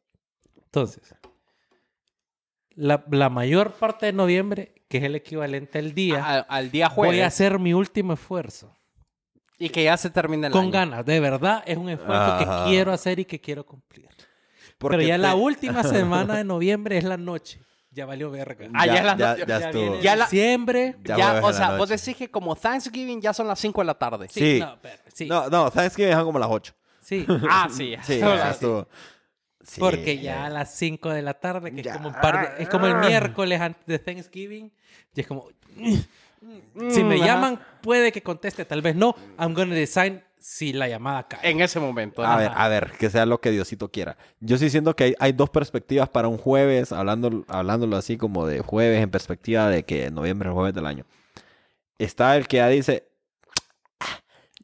[0.66, 1.14] Entonces,
[2.76, 6.88] la, la mayor parte de noviembre, que es el equivalente al día, A- al día
[6.88, 7.16] jueves.
[7.16, 8.74] voy a hacer mi último esfuerzo.
[9.58, 10.70] Y que ya se termine el Con año.
[10.72, 12.64] ganas, de verdad, es un esfuerzo Ajá.
[12.64, 14.08] que quiero hacer y que quiero cumplir.
[14.78, 17.60] Porque Pero ya la te- última semana de noviembre es la noche.
[17.94, 18.68] Ya valió verga.
[18.72, 19.44] Ah, ya es la ya, noche.
[19.46, 19.82] ya Ya estuvo.
[19.82, 20.96] viene Ya la- diciembre.
[21.04, 23.84] Ya Ya, o la sea, vos decís que como Thanksgiving ya son las 5 de
[23.84, 24.28] la tarde.
[24.28, 24.58] Sí.
[24.60, 25.26] No, pero- sí.
[25.26, 26.74] No, no, Thanksgiving son como las 8.
[27.02, 27.26] sí.
[27.50, 27.94] Ah, sí.
[28.02, 28.88] Sí, ya estuvo.
[28.90, 28.98] Sí.
[29.78, 31.92] Porque ya a las 5 de la tarde, que Ya.
[31.92, 34.72] es como un par de- es como el miércoles antes de Thanksgiving,
[35.14, 35.48] y es como
[36.90, 39.14] si me Mm, llaman puede que conteste, tal vez no.
[39.38, 41.48] I'm gonna decide si la llamada cae.
[41.48, 42.24] En ese momento.
[42.24, 44.16] A ver, a ver, que sea lo que Diosito quiera.
[44.40, 48.44] Yo sí siento que hay, hay dos perspectivas para un jueves, hablando, hablándolo así como
[48.48, 51.04] de jueves en perspectiva de que noviembre es el jueves del año.
[51.98, 53.06] Está el que ya dice,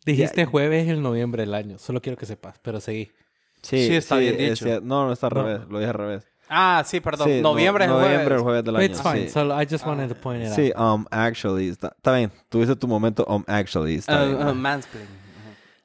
[0.04, 3.12] Dijiste ya- jueves el noviembre del año, solo quiero que sepas, pero seguí.
[3.62, 4.80] Sí, Sí, está bien es dicho.
[4.82, 5.42] no, no está al No.
[5.42, 6.24] revés, lo dije al revés.
[6.50, 7.28] Ah, sí, perdón.
[7.28, 8.38] Sí, no- noviembre es el noviembre jueves.
[8.38, 8.84] el jueves del año.
[8.86, 9.28] It's fine, sí.
[9.30, 10.94] solo I just wanted to point it Sí, out.
[11.00, 14.48] um, actually, está, está bien, tuviste tu momento, um, actually, está Uh, bien.
[14.48, 15.18] uh, mansplaining.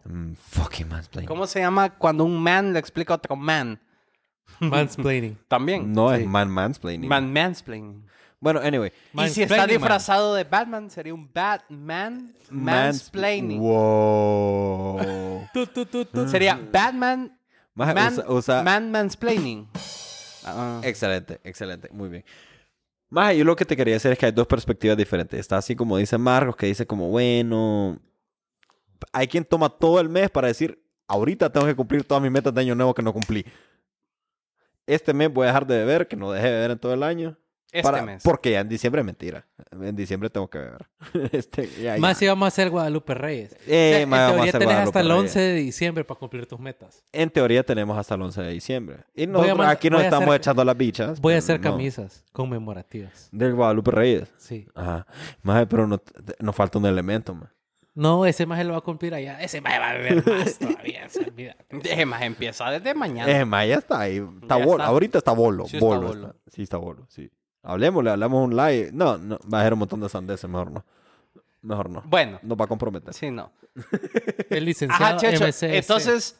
[0.05, 1.27] Mm, fucking mansplaining.
[1.27, 3.79] ¿Cómo se llama cuando un man le explica a otro man?
[4.59, 5.37] Mansplaining.
[5.47, 5.91] También.
[5.91, 6.21] No Sí.
[6.21, 7.09] es man mansplaining.
[7.09, 8.05] Man mansplaining.
[8.39, 8.91] Bueno, anyway.
[9.13, 9.69] Y si está man.
[9.69, 13.59] disfrazado de Batman, sería un Batman mansplaining.
[13.59, 14.99] Wow.
[15.53, 16.27] Tu, tu.
[16.27, 17.31] Sería Batman
[17.75, 19.67] Maje, man, usa- usa- man mansplaining.
[20.45, 20.81] Ah.
[20.83, 22.23] Excelente, excelente, muy bien.
[23.09, 25.39] Más, yo lo que te quería decir es que hay dos perspectivas diferentes.
[25.39, 27.99] Está así como dice Marcos, que dice como, bueno,
[29.11, 32.53] hay quien toma todo el mes para decir, ahorita tengo que cumplir todas mis metas
[32.53, 33.45] de año nuevo que no cumplí.
[34.85, 37.03] Este mes voy a dejar de beber, que no dejé de beber en todo el
[37.03, 37.37] año.
[37.73, 38.21] Este para- mes.
[38.23, 39.47] Porque ya en diciembre mentira.
[39.71, 40.87] En diciembre tengo que beber.
[41.33, 42.19] este, ya, Más ya.
[42.19, 43.55] si vamos a hacer Guadalupe Reyes.
[43.67, 45.21] Eh, O sea, ma, en a teoría tenés Guadalupe hasta el Reyes.
[45.21, 47.03] 11 de diciembre para cumplir tus metas.
[47.11, 48.97] En teoría tenemos hasta el 11 de diciembre.
[49.15, 51.19] Y a nosotros mand- aquí nos a estamos hacer- echando las bichas.
[51.19, 51.71] Voy a hacer no.
[51.71, 53.29] camisas conmemorativas.
[53.31, 54.31] Del Guadalupe Reyes.
[54.37, 54.67] Sí.
[54.75, 55.07] Ajá.
[55.41, 56.01] Maje, pero no-
[56.39, 57.49] nos falta un elemento, man.
[57.95, 59.39] No, ese más lo va a cumplir allá.
[59.39, 61.07] Ese más va a beber más todavía.
[61.09, 61.55] se olvida.
[61.83, 63.31] Es más, empieza desde mañana.
[63.31, 64.17] Es más, ya está ahí.
[64.41, 64.77] Está Ya bolo.
[64.77, 64.85] está.
[64.85, 65.65] Ahorita está bolo.
[65.67, 66.27] Sí está bolo, bolo.
[66.27, 66.35] está.
[66.51, 67.05] Sí, está bolo.
[67.09, 67.31] Sí.
[67.63, 68.91] Hablemosle, hablamos un live.
[68.93, 70.49] No, no, va a ser un montón de sandeces.
[70.49, 70.85] Mejor no.
[71.61, 72.03] Mejor no.
[72.05, 73.13] Bueno, Nos va a comprometer.
[73.13, 73.51] sí, no.
[74.49, 75.65] El licenciado Ajá, Checho.
[75.67, 76.39] Entonces,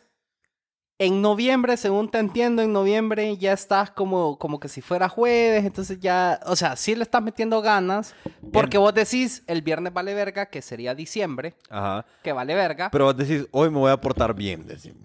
[1.00, 5.66] en noviembre, según te entiendo, en noviembre ya estás como, como que si fuera jueves.
[5.66, 8.14] Entonces ya, o sea, sí le estás metiendo ganas.
[8.52, 12.06] Porque vos decís, el viernes vale verga, que sería diciembre, Ajá.
[12.22, 12.90] que vale verga.
[12.92, 15.03] Pero vos decís, hoy me voy a portar bien, decimos.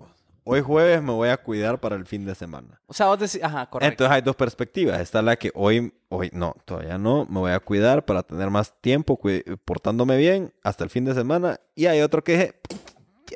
[0.50, 2.80] Hoy jueves me voy a cuidar para el fin de semana.
[2.86, 3.92] o sea, vos decís, ajá, correcto.
[3.92, 4.98] Entonces hay dos perspectivas.
[5.00, 8.72] Está la que hoy, hoy no, todavía no, me voy a cuidar para tener más
[8.80, 9.20] tiempo
[9.64, 11.60] portándome bien hasta el fin de semana.
[11.74, 12.54] Y hay otro que dije,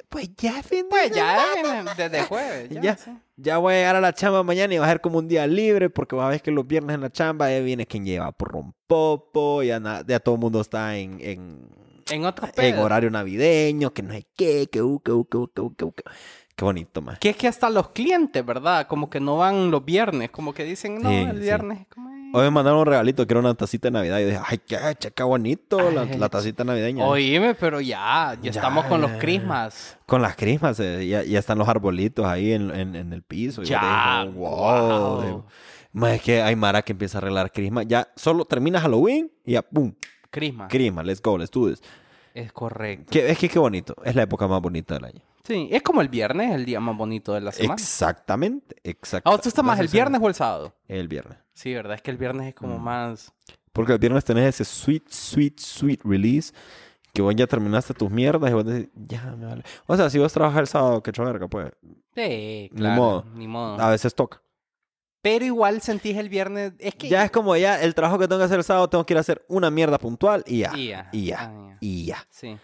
[0.09, 1.94] pues ya fin de pues ya semana.
[1.98, 2.70] desde jueves.
[2.70, 3.11] Ya, Ya, sí.
[3.37, 5.46] ya voy a llegar a la chamba mañana y va a ser como un día
[5.46, 8.33] libre porque vas a ver que los viernes en la chamba ya viene quien lleva
[8.33, 11.68] por rompopo, ya, na- ya todo el mundo está en, en,
[12.57, 15.75] En horario navideño, que no hay qué, que u, que u, que u, que u,
[15.75, 16.11] que u, que u.
[16.54, 17.16] Qué bonito, man.
[17.20, 18.86] Que es que hasta los clientes, ¿verdad?
[18.86, 21.38] Como que no van los viernes, como que dicen, no, Sí, el sí.
[21.42, 21.86] viernes.
[21.88, 22.12] como, eh.
[22.34, 24.78] Hoy me mandaron un regalito que era una tacita de Navidad y dije, ay, qué,
[24.98, 27.04] che, qué bonito la, Ay, la tacita navideña.
[27.06, 29.98] Oíme, pero ya, ya, Ya, estamos con los crismas.
[30.06, 33.62] Con las crismas, eh, ya, ya están los arbolitos ahí en, en- en el piso.
[33.62, 35.22] Y Ya, guau.
[35.22, 35.46] digo,
[35.92, 37.86] "Ma, es que hay Mara que empieza a arreglar crismas.
[37.86, 39.92] Ya solo termina Halloween y ya, pum,
[40.30, 40.68] Crismas.
[40.70, 41.82] crisma, let's go, let's do this.
[42.34, 43.10] es correcto.
[43.10, 45.20] Que- es que qué bonito, es la época más bonita del año.
[45.44, 47.74] Sí, es como el viernes, el día más bonito de la semana.
[47.74, 49.31] Exactamente, exacto.
[49.31, 50.74] Ah, ¿tú estás más el viernes o el sábado?
[50.87, 51.38] El viernes.
[51.52, 51.94] Sí, ¿verdad?
[51.96, 52.83] Es que el viernes es como Mm.
[52.83, 53.33] más...
[53.72, 56.52] Porque el viernes tenés ese sweet, sweet, sweet release
[57.14, 59.62] que vos ya terminaste tus mierdas y vos decís, ya me vale.
[59.87, 61.70] O sea, si vos trabajas el sábado, que verga, pues
[62.14, 62.96] Sí, Ni claro.
[63.02, 63.24] modo.
[63.35, 63.81] Ni modo.
[63.81, 64.40] a veces toca.
[65.22, 66.72] Pero igual sentís el viernes...
[66.78, 67.09] Es que...
[67.09, 69.18] Ya es como ya el trabajo que tengo que hacer el sábado, tengo que ir
[69.18, 70.72] a hacer una mierda puntual y ya.
[70.76, 71.09] Y ya.
[71.12, 71.38] Y ya.
[71.40, 71.76] Ah, ya.
[71.81, 72.26] Y ya.
[72.31, 72.57] Sí.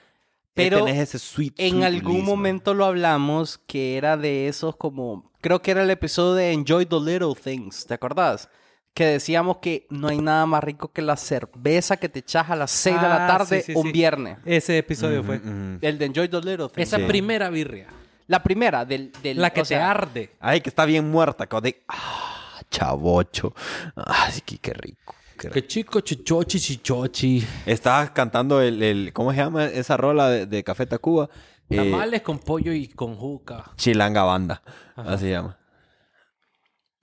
[0.59, 2.27] Pero tenés ese sweet, en sweet algún release, man.
[2.27, 5.31] momento lo hablamos que era de esos como...
[5.40, 7.87] Creo que era el episodio de Enjoy the Little Things.
[7.87, 8.49] ¿Te acordás?
[8.92, 12.57] Que decíamos que no hay nada más rico que la cerveza que te echas a
[12.57, 13.92] las 6 de la Ah, tarde sí, sí, un sí.
[13.92, 14.38] viernes.
[14.44, 15.37] Ese episodio fue.
[15.81, 16.88] El de Enjoy the Little Things.
[16.88, 17.05] Esa Sí.
[17.05, 17.87] primera birria.
[18.27, 19.12] La primera del...
[19.23, 20.31] del La que o sea, te arde.
[20.40, 21.47] Ay, que está bien muerta.
[21.49, 23.55] vos de- Ah, chavocho.
[23.94, 25.14] Ay, qué, qué rico.
[25.46, 27.46] Que chico, chichochi, chichochi.
[27.66, 31.29] Estabas cantando el, el- ¿Cómo se llama esa rola de, de Café Tacuba?
[31.70, 33.70] Eh, Tamales con pollo y con juca.
[33.77, 34.62] Chilanga Banda.
[34.96, 35.57] Así se llama.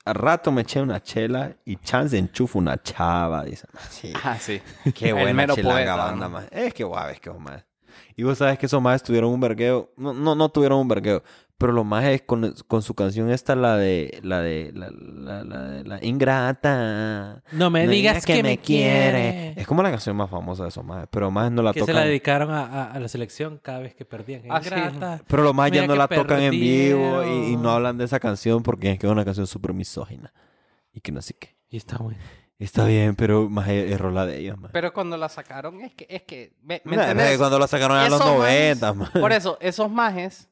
[0.06, 3.44] Al rato me eché una chela y chance enchufo una chava.
[3.46, 4.14] Dice, sí.
[4.24, 4.62] Ah, sí.
[4.94, 6.30] Qué buena chilanga poeta, banda, ¿no?
[6.32, 6.46] más.
[6.52, 7.64] Es que guau, es que más.
[8.16, 9.92] Y vos sabes que esos más tuvieron un vergueo.
[9.98, 11.24] No, no, no tuvieron un vergueo.
[11.58, 14.20] Pero lo más es con, con su canción esta, la de.
[14.24, 14.72] La de.
[14.76, 17.44] La, la, la, la ingrata.
[17.54, 19.54] No me digas que, me quiere.
[19.60, 21.08] Es como la canción más famosa de esos más.
[21.10, 21.96] Pero más no la Que se tocan.
[21.96, 24.42] la dedicaron a, a- a la selección cada vez que perdían.
[24.50, 24.70] Ah, sí.
[25.28, 28.62] Pero lo más ya no la tocan en vivo y, no hablan de esa canción
[28.62, 30.34] porque es que es una canción súper misógina.
[30.94, 31.56] Y que no sé qué.
[31.70, 32.16] Y está muy...
[32.58, 34.58] Está bien, pero más es, es rola de ellos.
[34.72, 36.06] Pero cuando la sacaron, es que...
[36.10, 39.22] Es que ¿me, cuando la sacaron en los Esos 90, majes- man.
[39.22, 40.48] Por eso, esos majes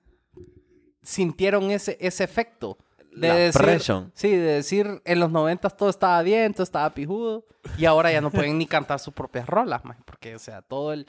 [1.04, 2.78] sintieron ese, ese efecto.
[3.12, 4.12] De La decir, presión.
[4.16, 7.46] Sí, de decir, en los noventas todo estaba bien, todo estaba pijudo.
[7.78, 10.94] Y ahora ya no pueden ni cantar sus propias rolas, maje, Porque, o sea, todo
[10.94, 11.06] el...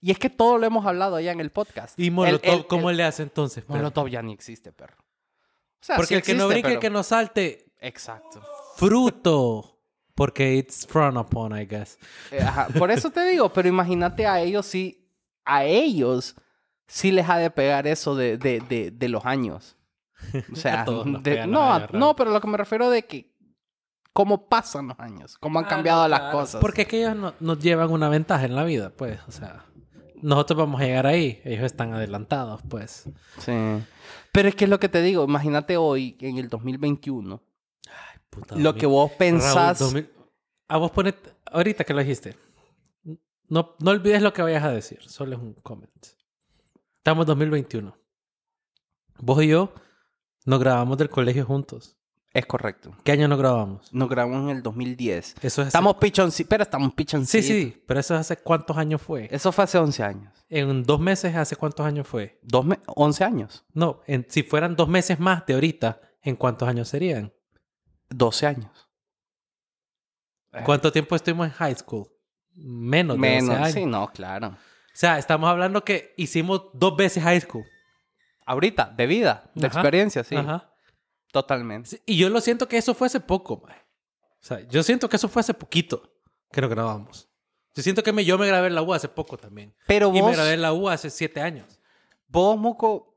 [0.00, 1.98] Y es que todo lo hemos hablado ya en el podcast.
[2.00, 3.64] ¿Y Molotov el- cómo el- le hace entonces?
[3.64, 3.76] perro?
[3.76, 4.96] Molotov ya ni existe, perro.
[4.98, 8.40] O sea, Porque sí el que no existe, brinque, el que no salte, Exacto.
[8.76, 9.68] fruto.
[10.14, 11.98] Porque it's frowned upon, I guess.
[12.30, 15.08] Eh, ajá, Por eso te digo, pero imagínate a ellos sí,
[15.44, 16.34] a ellos
[16.86, 19.76] sí les ha de pegar eso de, de, de, de los años.
[20.52, 22.56] O sea, A todos nos de- pegan los no, a- no, pero lo que me
[22.56, 23.32] refiero de que
[24.12, 26.38] cómo pasan los años, cómo han Ah, cambiado no, las claro.
[26.38, 26.60] cosas.
[26.60, 29.18] Porque es que ellos no- nos llevan una ventaja en la vida, pues.
[29.26, 29.64] O sea,
[30.20, 31.40] nosotros vamos a llegar ahí.
[31.44, 33.04] Ellos están adelantados, pues.
[33.38, 33.52] Sí.
[34.30, 37.42] Pero es que es lo que te digo, imagínate hoy, en el 2021,
[38.30, 39.80] Puta, lo que vos pensás...
[39.80, 40.10] Raúl, 2000
[40.68, 41.36] A vos ponet...
[41.50, 42.36] Ahorita que lo dijiste.
[43.48, 45.00] No, no olvides lo que vayas a decir.
[45.02, 45.90] Solo es un comment.
[47.02, 47.96] Estamos en 2021.
[49.18, 49.74] Vos y yo
[50.46, 51.96] nos grabamos del colegio juntos.
[52.32, 52.96] Es correcto.
[53.02, 53.92] ¿Qué año nos grabamos?
[53.92, 55.34] Nos grabamos en el 2010.
[55.42, 57.46] Eso es Estamos pichoncitos, pero estamos Sí, pichoncitos.
[57.46, 57.82] sí.
[57.88, 59.28] Pero eso hace cuántos años fue.
[59.32, 60.32] Eso fue hace 11 años.
[60.48, 62.38] En dos meses, ¿hace cuántos años fue?
[62.42, 63.64] Dos me- 11 años.
[63.74, 67.32] No, en- si fueran dos meses más de ahorita, ¿en cuántos años serían?
[68.10, 68.88] 12 años.
[70.64, 72.06] ¿Cuánto tiempo estuvimos en high school?
[72.54, 73.72] Menos de 12 Menos, años.
[73.72, 74.56] sí, no, claro.
[74.94, 77.64] O sea, estamos hablando que hicimos dos veces high school.
[78.44, 80.36] Ahorita, de vida, de Ajá, experiencia, sí.
[80.36, 80.70] Ajá.
[81.30, 81.88] Totalmente.
[81.90, 83.76] Sí, Y yo lo siento que eso fue hace poco, mae.
[83.76, 86.02] O sea, yo siento que eso fue hace poquito
[86.50, 87.28] que nos grabamos.
[87.74, 89.74] Yo siento que me, yo me grabé en la U hace poco también.
[89.86, 91.80] Pero Y me vos, grabé en la U hace siete años.
[92.26, 93.16] vos, Moco,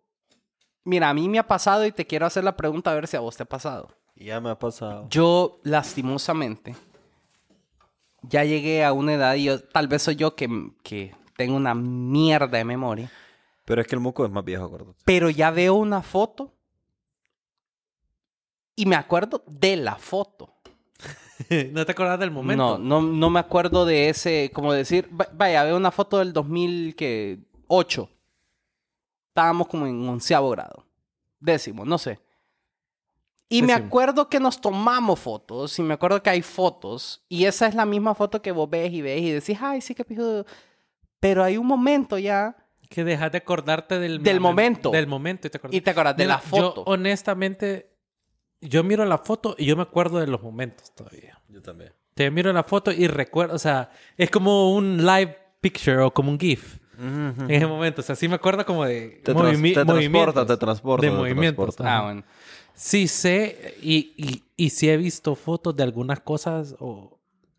[0.86, 3.18] mira, a mí me ha pasado y te quiero hacer la pregunta a ver si
[3.18, 3.90] a vos te ha pasado.
[4.16, 5.08] Ya me ha pasado.
[5.10, 6.74] Yo, lastimosamente,
[8.22, 10.48] ya llegué a una edad y yo, tal vez soy yo que,
[10.84, 13.12] que tengo una mierda de memoria,
[13.66, 15.02] Pero es que el moco es más viejo, acuérdate.
[15.06, 16.54] pero ya veo una foto
[18.76, 20.54] y me acuerdo de la foto.
[21.72, 22.78] ¿No te acordás del momento?
[22.78, 26.34] No, no, no me acuerdo de ese, como decir, va- vaya, veo una foto del
[26.34, 28.10] 2008.
[29.30, 30.86] Estábamos como en onceavo grado.
[31.40, 32.20] Décimo, no sé.
[33.48, 37.68] Y me acuerdo que nos tomamos fotos y me acuerdo que hay fotos y esa
[37.68, 40.46] es la misma foto que vos ves y ves y decís, ay, sí, qué pijudo.
[41.20, 42.56] Pero hay un momento ya
[42.90, 44.92] Que dejas de acordarte del, Del momento.
[44.92, 45.76] Del momento y te acordás.
[45.76, 46.76] y te acordás de Mira, la foto.
[46.86, 47.90] Yo, honestamente,
[48.62, 51.42] yo miro la foto y yo me acuerdo de los momentos todavía.
[51.50, 51.94] Yo también.
[52.14, 56.32] Te miro la foto y recuerdo, o sea, es como un live picture o como
[56.32, 56.78] un GIF.
[56.98, 58.00] En ese momento.
[58.00, 60.48] O sea, sí me acuerdo como de Te, movimi- te transporta, movimientos.
[60.48, 61.06] te transporta.
[61.06, 61.76] De te movimientos.
[61.76, 61.98] transporta.
[61.98, 62.24] Ah, bueno.
[62.74, 67.15] Sí sé y, y, y sí he visto fotos de algunas cosas o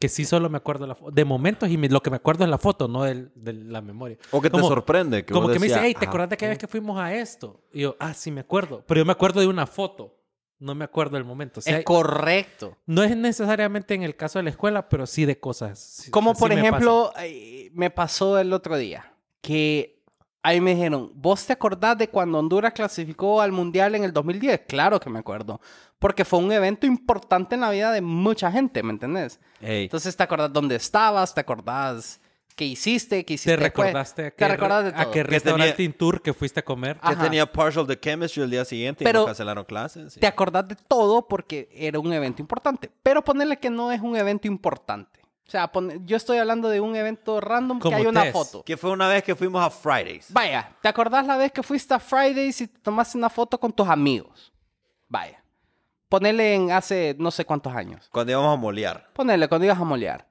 [0.07, 2.45] que sí solo me acuerdo de, la de momentos y me- lo que me acuerdo
[2.45, 4.17] es la foto, no del- de, la memoria.
[4.31, 5.25] O que te sorprende.
[5.25, 7.15] Que como que me dice, hey, ¿te "Ah, acuerdas de aquella vez que fuimos a
[7.15, 7.61] esto?
[7.73, 8.83] Y yo, ah, sí me acuerdo.
[8.87, 10.13] Pero yo me acuerdo de una foto.
[10.59, 11.61] No me acuerdo del momento.
[11.61, 12.79] O sea, Es correcto.
[12.87, 15.79] no es necesariamente en el caso de la escuela, pero sí de cosas.
[15.79, 19.96] Sí- Como o sea, por me ejemplo, eh, me pasó el otro día que
[20.47, 24.63] ahí me dijeron, ¿vos te acordás de cuando Honduras clasificó al Mundial en el 2010?
[24.69, 25.61] Claro que me acuerdo.
[25.99, 29.41] Porque fue un evento importante en la vida de mucha gente, ¿me entendés?
[29.61, 32.21] Ey, Entonces te acordás dónde estabas, te acordás
[32.55, 33.57] qué hiciste, qué hiciste.
[33.57, 35.11] ¿Te recordaste a qué, Te recordás de a todo.
[35.11, 36.99] qué tenía- restaurante in tour que fuiste a comer?
[37.01, 40.15] Que tenía partial de chemistry el día siguiente y Pero- nos cancelaron clases.
[40.15, 40.21] sí.
[40.21, 42.91] Te acordás de todo porque era un evento importante.
[43.03, 45.21] Pero ponerle que no es un evento importante.
[45.47, 48.33] O sea, pone- yo estoy hablando de un evento random que Como hay una test.
[48.33, 48.65] foto.
[48.65, 50.33] Que fue una vez que fuimos a Fridays.
[50.33, 53.73] Vaya, ¿te acordás la vez que fuiste a Fridays y te tomaste una foto con
[53.73, 54.53] tus amigos?
[55.09, 55.41] Vaya.
[56.09, 58.09] Ponele en hace no sé cuántos años.
[58.11, 59.09] Cuando íbamos a molear.
[59.13, 60.27] Ponele cuando ibas a molear.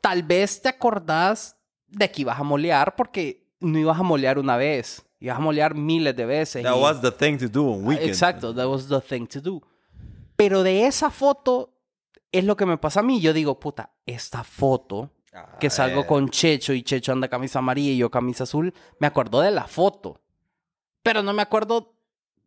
[0.00, 1.56] Tal vez te acordás
[1.88, 5.02] de que ibas a molear porque no ibas a molear una vez.
[5.20, 6.62] Ibas a molear miles de veces.
[6.62, 8.08] That y- was the thing to do on weekends.
[8.10, 9.62] Exacto, that was the thing to do.
[10.36, 11.70] Pero de esa foto
[12.32, 13.20] es lo que me pasa a mí.
[13.20, 15.10] Yo digo, puta, esta foto
[15.60, 19.06] que salgo Ah, con Checho y Checho anda camisa amarilla y yo camisa azul, me
[19.06, 20.20] acuerdo de la foto.
[21.02, 21.94] Pero no me acuerdo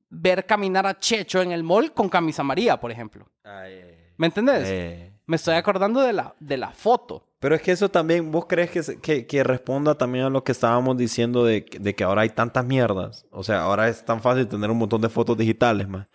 [0.09, 3.27] ver caminar a Checho en el mall con camisa amarilla, por ejemplo.
[3.43, 3.79] Ay,
[4.17, 4.63] ¿Me entendés?
[4.67, 5.13] eh.
[5.27, 7.27] Me estoy acordando de la, de la foto.
[7.37, 10.51] Pero es que eso también, ¿vos crees que, que, que responda también a lo que
[10.51, 13.27] estábamos diciendo de, de que ahora hay tantas mierdas?
[13.29, 16.07] O sea, ahora es tan fácil tener un montón de fotos digitales, más.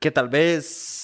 [0.00, 1.03] Que tal vez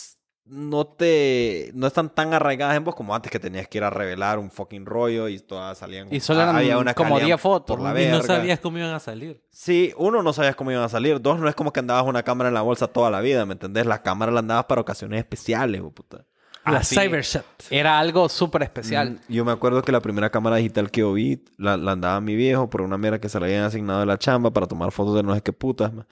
[0.50, 1.70] no te...
[1.74, 4.50] No están tan arraigadas en vos como antes que tenías que ir a revelar un
[4.50, 6.12] fucking rollo y todas salían...
[6.12, 8.00] Y solo ah, eran había que como salían 10 fotos, Por la ¿no?
[8.00, 8.26] y no verga.
[8.26, 9.40] sabías cómo iban a salir.
[9.50, 11.20] Sí, uno, no sabías cómo iban a salir.
[11.20, 13.52] Dos, no es como que andabas una cámara en la bolsa toda la vida, ¿me
[13.52, 13.86] entendés?
[13.86, 16.24] La cámara la andabas para ocasiones especiales, hijo de puta.
[16.66, 16.94] La Así.
[16.94, 17.44] Cybershot.
[17.70, 19.12] Era algo súper especial.
[19.28, 22.20] Mm, Yo me acuerdo que la primera cámara digital que yo vi la, la andaba
[22.20, 24.92] mi viejo por una mierda que se le habían asignado de la chamba para tomar
[24.92, 26.06] fotos de no sé qué putas, ma.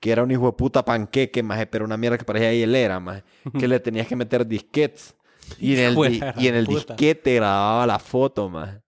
[0.00, 3.22] Que era un hijo de puta panqueque, más pero una mierda que parecía hielera, más
[3.58, 5.14] Que le tenías que meter disquetes.
[5.58, 8.78] Y en el, di- y en el disquete grababa la foto, más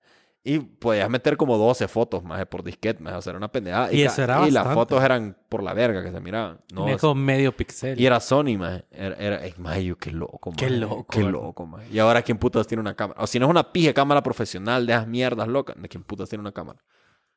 [0.44, 3.92] Y podías meter como 12 fotos, más por disquete, más O sea, era una pendejada.
[3.92, 6.60] Y ca- eso era Y las fotos eran por la verga que se miraban.
[6.72, 8.00] No, Tenía como medio pixel.
[8.00, 10.76] y era Sony, más Era, era, maje, yo, qué loco, Qué maje.
[10.78, 11.32] loco, Qué ¿verdad?
[11.32, 11.88] loco, maje.
[11.92, 13.20] Y ahora, ¿quién putas tiene una cámara?
[13.20, 16.28] O si no es una pija cámara profesional de esas mierdas locas, ¿de quién putas
[16.28, 16.78] tiene una cámara?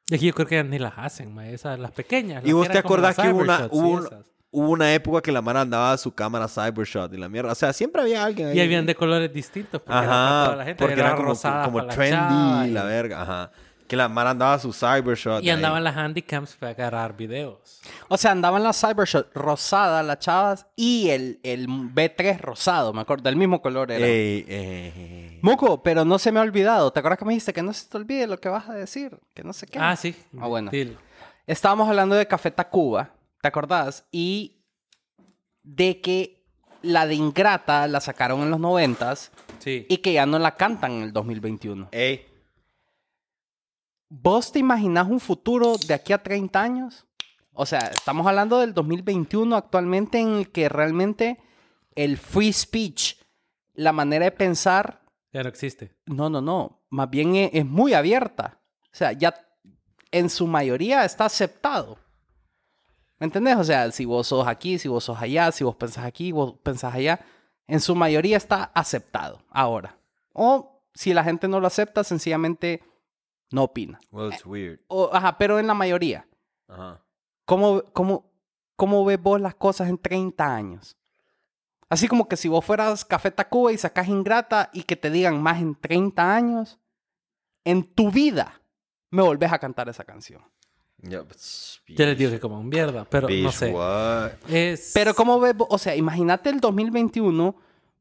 [0.09, 2.43] Es que yo creo que ni las hacen, ma, esas, las pequeñas.
[2.43, 4.09] ¿Y las vos que te acordás que hubo una, y hubo, un-
[4.51, 7.51] hubo una época que la mara andaba a su cámara Cybershot y la mierda?
[7.51, 8.57] O sea, siempre había alguien ahí.
[8.57, 9.81] Y habían de colores distintos.
[9.81, 10.79] Porque era Ajá, toda la gente.
[10.83, 11.33] porque era era como,
[11.63, 13.51] como trendy, y- la verga, ajá.
[13.87, 15.43] Que la mara andaba a su Cybershot.
[15.43, 17.81] Y andaban las handicaps para agarrar videos.
[18.07, 23.23] O sea, andaban las Cybershot rosada, las chavas, y el, el B3 rosado, me acuerdo,
[23.23, 24.05] del mismo color era.
[24.05, 25.39] Ey, ey, ey.
[25.43, 26.91] Muco, pero no se me ha olvidado.
[26.91, 29.17] ¿Te acuerdas que me dijiste que no se te olvide lo que vas a decir?
[29.35, 29.77] Que no sé qué.
[29.79, 30.15] Ah, sí.
[30.39, 30.71] Ah, bueno.
[30.71, 30.97] Dilo.
[31.45, 34.03] Estábamos hablando de Café Tacuba, ¿te acordás?
[34.11, 34.63] Y
[35.61, 36.43] de que
[36.81, 39.85] la de Ingrata la sacaron en los noventas Sí.
[39.89, 41.89] y que ya no la cantan en el 2021.
[41.91, 42.25] Ey.
[44.09, 47.05] ¿Vos te imaginás un futuro de aquí a 30 años?
[47.53, 51.39] O sea, estamos hablando del 2021 actualmente en el que realmente
[51.95, 53.15] el free speech,
[53.73, 55.01] la manera de pensar,
[55.31, 55.95] Ya no existe.
[56.05, 58.59] no, no, no, más bien e- es, muy abierta.
[58.83, 59.33] O sea, ya
[60.11, 61.97] en su mayoría está aceptado.
[63.19, 63.55] ¿Me entendés?
[63.57, 66.55] O sea, si vos sos aquí, si vos sos allá, si vos pensás aquí, vos
[66.61, 67.25] pensás allá,
[67.67, 69.97] en su mayoría está aceptado ahora.
[70.33, 72.83] O si la gente no lo acepta, sencillamente
[73.55, 73.99] no opina.
[74.11, 74.79] Well, it's weird.
[74.87, 76.27] O, ajá, pero en la mayoría.
[76.67, 77.01] Ajá.
[77.45, 78.31] ¿Cómo, cómo,
[78.75, 80.97] ¿Cómo ves vos las cosas en 30 años?
[81.89, 85.41] Así como que si vos fueras Café Tacuba y sacás Ingrata y que te digan
[85.41, 86.79] más en 30 años,
[87.63, 88.61] en tu vida
[89.11, 90.41] me volvés a cantar esa canción.
[91.01, 93.73] Yeah, but s- Yo les digo que como mierda, pero no sé.
[94.49, 94.91] Es...
[94.93, 95.67] Pero ¿cómo ves vos?
[95.69, 97.55] O sea, imagínate el 2021,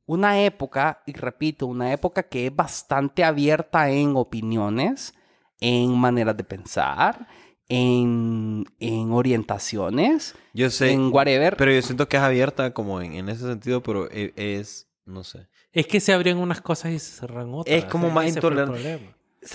[0.06, 5.12] una época, y repito, una época que es bastante abierta en opiniones,
[5.66, 7.26] en maneras de pensar,
[7.68, 11.56] en, en orientaciones, Yo sé, en whatever.
[11.56, 15.24] pero yo siento que es abierta como en, en ese sentido, pero e- es, no
[15.24, 15.48] sé.
[15.72, 17.76] Es que se abren unas cosas y se cerran otras.
[17.76, 19.14] Es como Ese más intolerante.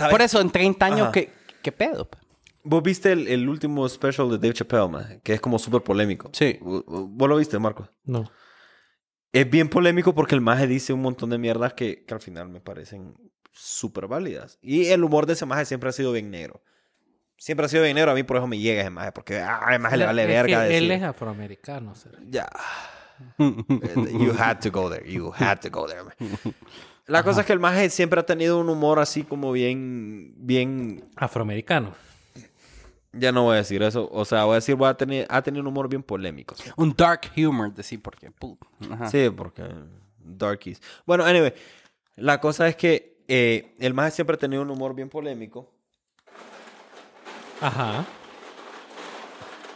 [0.09, 1.09] Por eso, en 30 años.
[1.13, 1.31] ¿qué,
[1.61, 2.09] ¿qué pedo?
[2.09, 2.23] pues?
[2.63, 6.29] Vos viste el, el último special de Dave Chappelle, man, que es como súper polémico.
[6.33, 6.57] Sí.
[6.61, 7.89] ¿Vos lo viste, Marcos?
[8.03, 8.29] No.
[9.31, 12.49] Es bien polémico porque el maje dice un montón de mierdas que, que al final
[12.49, 13.13] me parecen
[13.51, 14.57] súper válidas.
[14.61, 16.61] Y el humor de ese maje siempre ha sido bien negro.
[17.37, 18.11] Siempre ha sido bien negro.
[18.11, 19.11] A mí por eso me llega ese maje.
[19.11, 20.91] Porque ah, ese maje le vale Es que verga Él decir.
[20.91, 21.93] es afroamericano.
[22.29, 22.49] Ya.
[23.37, 25.09] you had to go there.
[25.09, 26.03] You had to go there.
[26.03, 26.55] man.
[27.05, 30.33] La cosa es que el maje siempre ha tenido un humor así como bien...
[30.37, 31.09] Bien...
[31.15, 31.95] Afroamericano.
[33.13, 34.07] Ya no voy a decir eso.
[34.11, 34.75] O sea, voy a decir...
[34.75, 36.55] Voy a tener, ha tenido un humor bien polémico.
[36.55, 36.69] sí.
[36.77, 38.31] Un dark humor, decir, porque.
[38.91, 39.07] Ajá.
[39.07, 39.63] Sí, porque
[40.19, 40.81] Darkies.
[41.05, 41.53] Bueno, anyway,
[42.15, 45.71] la cosa es que eh, el maje siempre ha tenido un humor bien polémico.
[47.61, 48.03] Ajá.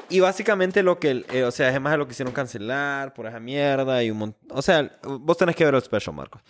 [0.10, 4.04] Y básicamente lo que, eh, o sea, es más lo quisieron cancelar por esa mierda
[4.04, 4.58] y un montón.
[4.58, 6.42] O sea, vos tenés que ver el special, Marcos.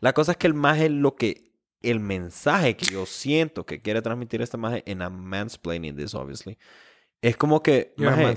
[0.00, 1.50] La cosa es que el maje lo que,
[1.80, 6.58] el mensaje que yo siento que quiere transmitir este maje en a mansplaining this, obviously,
[7.22, 8.34] es como que, maje,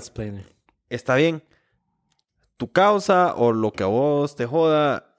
[0.88, 1.42] está bien.
[2.56, 5.13] Tu causa o lo que a vos te joda,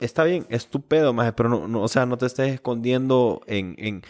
[0.00, 3.40] está bien, es tu pedo, maje, pero no, no, o sea, no te estés escondiendo
[3.46, 4.02] en, en...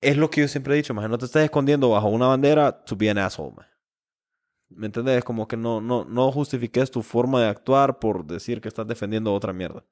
[0.00, 2.84] Es lo que yo siempre he dicho, maje, no te estés escondiendo bajo una bandera
[2.84, 3.70] to be an asshole, maje.
[4.68, 5.22] ¿Me entiendes?
[5.24, 9.32] Como que no, no, no justifiques tu forma de actuar por decir que estás defendiendo
[9.32, 9.84] otra mierda.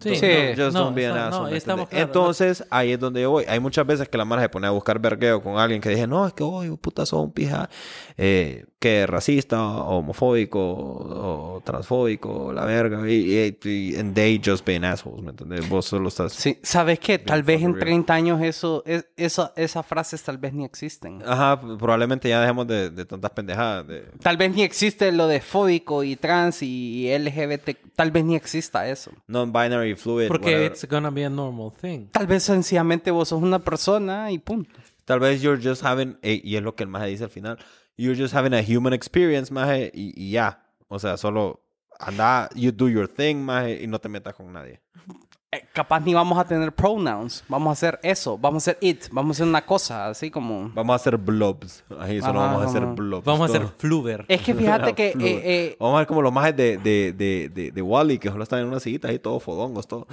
[0.00, 0.26] Sí, Sí.
[0.56, 3.44] no, Just no, don't be an no, asshole, Entonces, ahí es donde yo voy.
[3.46, 6.06] Hay muchas veces que la mara se pone a buscar vergueo con alguien que dije,
[6.06, 7.70] no, es que hoy, puta, sos un pija
[8.16, 13.08] eh, que racista, o homofóbico, o, o transfóbico, la verga.
[13.10, 15.66] Y, y, y- and they just being assholes, ¿me entiendes?
[15.70, 16.34] Vos solo estás...
[16.34, 17.18] Sí, ¿sabes qué?
[17.18, 17.84] Tal vez en fucking real.
[18.04, 21.22] 30 años eso, es, esa, esas frases tal vez ni existen.
[21.26, 23.86] Ajá, probablemente ya dejemos de, de tantas pendejadas.
[23.88, 27.70] de- Tal vez ni existe lo de fóbico y trans y LGBT.
[27.96, 29.10] Tal vez ni exista eso.
[29.28, 30.72] Non-binary, fluid, Porque whatever.
[30.72, 32.08] it's gonna be a normal thing.
[32.12, 34.78] Tal vez sencillamente vos sos una persona y punto.
[35.04, 37.58] Tal vez you're just having, y es lo que el maje dice al final,
[37.96, 40.64] you're just having a human experience, maje, y, y ya.
[40.88, 41.60] O sea, solo
[41.98, 44.80] anda, you do your thing, maje, y no te metas con nadie.
[45.54, 47.44] Eh, capaz ni vamos a tener pronouns.
[47.48, 48.36] Vamos a hacer eso.
[48.38, 49.04] Vamos a hacer it.
[49.12, 50.70] Vamos a hacer una cosa así como...
[50.74, 51.84] Vamos a hacer blobs.
[52.00, 52.92] Ahí solo Ajá, vamos a hacer ajá.
[52.92, 53.24] blobs.
[53.24, 54.24] Vamos a hacer fluver.
[54.28, 55.08] Es que fíjate que...
[55.08, 58.28] Eh, eh, Vamos a ver como los majes de, de, de, de, de Wally, que
[58.30, 60.06] solo están en una sillita ahí, todos fodongos, todo.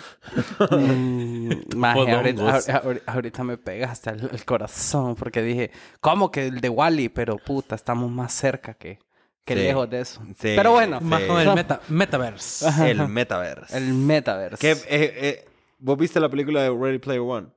[0.70, 2.70] Mm, maje, ahorita, Fodongos.
[2.70, 7.10] ahor- ahorita me pegas hasta el, el corazón porque dije, ¿cómo que el de Wally?
[7.10, 9.00] Pero puta, estamos más cerca que,
[9.46, 9.60] que Sí.
[9.62, 10.22] lejos de eso.
[10.38, 10.54] Sí.
[10.56, 11.28] Pero bueno, Más Sí.
[11.28, 12.66] con el meta metaverse.
[12.90, 13.78] El metaverse.
[13.78, 14.58] el metaverse.
[14.60, 15.46] Que, eh, eh,
[15.80, 17.48] ¿Vos viste la película de Ready Player One?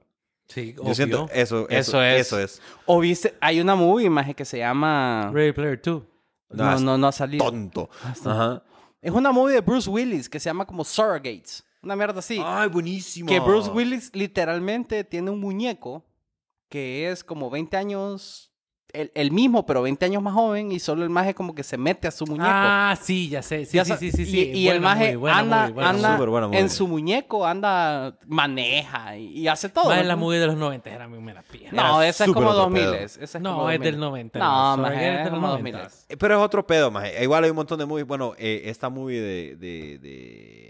[0.49, 2.20] Sí, Yo siento eso, eso, Eso es.
[2.26, 2.62] Eso es.
[2.87, 5.30] O viste, hay una movie, maje, que se llama...
[5.32, 6.03] Ready Player 2.
[6.51, 7.45] No, es no, no ha salido.
[7.45, 7.89] Tonto.
[8.03, 8.62] Ajá.
[9.01, 11.64] Es una movie de Bruce Willis que se llama como Surrogates.
[11.82, 12.41] Una mierda así.
[12.43, 13.28] Ay, buenísimo.
[13.28, 16.03] que Bruce Willis literalmente tiene un muñeco
[16.70, 18.51] que es como 20 años,
[18.95, 21.77] el, el mismo, pero 20 años más joven y solo el maje como que se
[21.77, 22.47] mete a su muñeco.
[22.49, 23.67] Ah, sí, ya sé.
[23.67, 24.51] Sí, Ya sí, sa- sí, sí, y, sí.
[24.55, 26.17] y el Buena maje movie, buena anda, movie, buena anda
[26.47, 26.59] movie.
[26.61, 29.87] en su muñeco, anda, maneja y, y hace todo.
[29.87, 30.09] Más en ¿no?
[30.09, 31.71] la movie de los 90 era muy mera pija.
[31.73, 32.83] No, Era esa es como otro 2000.
[32.83, 32.95] pedo.
[32.95, 33.91] Esa es No, como es 2000.
[33.93, 35.79] del 90, No, no, maje, es es del como 90.
[35.83, 35.99] 2000.
[36.09, 37.23] Eh, Pero es otro pedo, maje.
[37.23, 38.07] Igual hay un montón de movies.
[38.07, 40.64] Bueno, eh, esta movie de, de, de...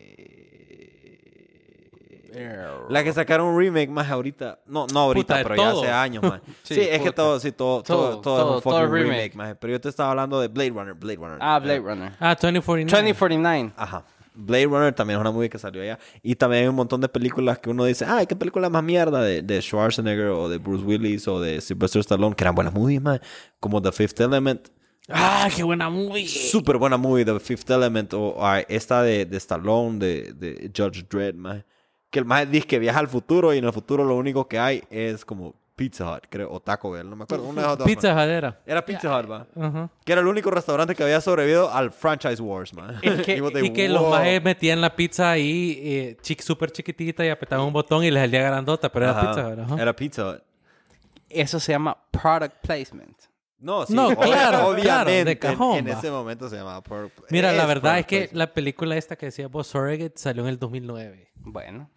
[2.88, 4.58] La que sacaron un remake más ahorita.
[4.66, 6.40] No, no ahorita, Puta, pero ya hace años, más.
[6.62, 9.10] sí, Sí, es que todo, sí, todo, todo, Todo, todo, es todo, un fucking remake.
[9.16, 9.54] remake, maje.
[9.56, 11.38] Pero yo te estaba hablando de Blade Runner, Blade Runner.
[11.40, 12.12] Ah, Blade Eh, Runner.
[12.20, 12.86] Ah, 2049.
[12.86, 13.72] 2049.
[13.76, 14.04] Ajá.
[14.36, 15.98] Blade Runner también es una movie que salió allá.
[16.22, 19.22] Y también hay un montón de películas que uno dice, ay, qué película más mierda
[19.22, 23.00] de, de Schwarzenegger o de Bruce Willis o de Sylvester Stallone, que eran buenas movies,
[23.00, 23.20] man.
[23.60, 24.68] Como The Fifth Element.
[25.08, 26.26] Ah, qué buena movie.
[26.26, 28.12] Súper buena movie, The Fifth Element.
[28.14, 31.64] O ah, esta de, de Stallone, de, de Judge Dredd, man.
[32.14, 34.56] Que el más dice que viaja al futuro y en el futuro lo único que
[34.58, 37.44] hay es como Pizza Hut, creo, o Taco Bell, no me acuerdo.
[37.46, 38.16] Una de las dos, Pizza man.
[38.18, 38.60] Jadera.
[38.64, 39.90] Era Pizza Hut, man.
[40.04, 43.00] Que era el único restaurante que había sobrevivido al franchise wars, man.
[43.00, 47.66] Que- Y que los majes metían la pizza ahí eh, chic, súper chiquitita y apretaban
[47.66, 49.82] un botón y les salía grandota, pero era pizza Hut, ajá.
[49.82, 50.42] Era Pizza Hut.
[51.28, 53.16] Eso se llama product placement.
[53.58, 54.82] No, sí, No, claro, obviamente.
[54.82, 58.18] claro, de en- cajón, En, ese momento se llamaba Pur- Mira, la verdad es que
[58.18, 58.36] placement.
[58.38, 61.30] la película esta que decía vos, Surrogate, salió en el 2009.
[61.36, 61.90] Bueno.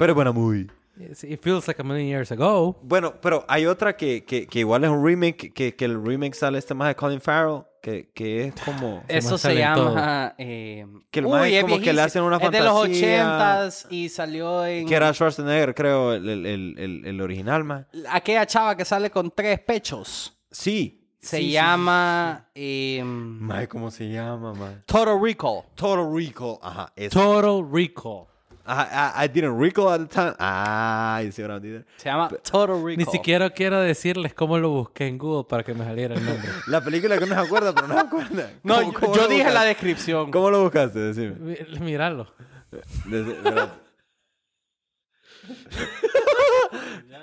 [0.00, 0.66] Pero es buena movie.
[0.98, 2.78] It feels like a million years ago.
[2.82, 6.34] Bueno, pero hay otra que, que, que igual es un remake, que, que el remake
[6.34, 9.02] sale este más de Colin Farrell, que, que es como...
[9.08, 10.34] Se Eso se llama...
[10.38, 13.22] eh, Que el uy, maje es como que le hacen una Es de los fantasía.
[13.24, 14.86] ochentas y salió en...
[14.86, 17.86] Que era Schwarzenegger, creo, el, el, el, el, el original, más.
[18.10, 20.34] Aquella chava que sale con tres pechos.
[20.50, 20.96] Sí.
[21.18, 22.48] Se Sí, sí, llama...
[22.54, 24.76] eh, Mae, ¿cómo se llama, mae?
[24.86, 25.62] Total Recall.
[25.74, 26.58] Total Recall.
[26.62, 27.20] Ajá, eso.
[27.20, 28.26] Total Recall.
[28.66, 30.34] I, I didn't recall at the time.
[30.38, 31.84] Ah, you see what I did there?
[31.96, 32.98] Se llama Total Recall.
[32.98, 36.48] Ni siquiera quiero decirles cómo lo busqué en Google para que me saliera el nombre.
[36.68, 38.50] La película que no se acuerda, pero no se acuerda.
[38.62, 40.30] No, ¿Cómo- yo, cómo yo lo dije la descripción.
[40.30, 40.98] ¿Cómo lo buscaste?
[40.98, 41.56] Decime.
[41.80, 42.26] Míralo.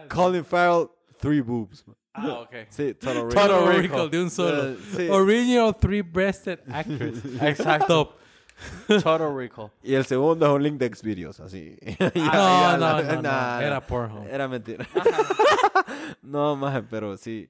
[0.09, 1.83] Colin Farrell, three boobs.
[2.13, 2.55] Ah, ok.
[2.69, 3.47] Sí, Total Recall.
[3.47, 4.09] Total Recall.
[4.09, 4.75] De un solo.
[4.95, 5.07] Sí.
[5.09, 7.19] Original three-breasted actress.
[7.41, 8.15] Exacto.
[8.87, 9.71] Total Recall.
[9.83, 11.77] Y el segundo es un link de Xvideos, así.
[11.99, 13.61] No, Ya, no, ya, no, nah, no.
[13.61, 13.81] Era.
[13.85, 14.27] Pornhub.
[14.27, 14.85] Era mentira.
[16.21, 17.49] no, más, pero sí.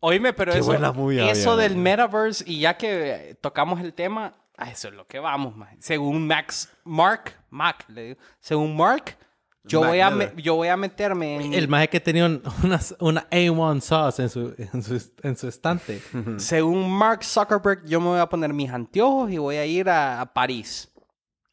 [0.00, 1.82] Oíme, pero Qué eso, buena movie eso había, del man.
[1.84, 5.76] metaverse, y ya que eh, tocamos el tema, a eso es lo que vamos, man.
[5.78, 9.16] Según Max, Mark, Mac, le digo, según Mark,
[9.64, 11.54] yo Mac voy, a me- yo voy a meterme en...
[11.54, 15.48] El maje que tenía un- una, una A1 sauce en su, en su, en su
[15.48, 16.00] estante.
[16.38, 20.20] Según Mark Zuckerberg, yo me voy a poner mis anteojos y voy a ir a,
[20.20, 20.88] a París.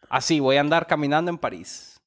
[0.10, 1.99] Así, voy a andar caminando en París.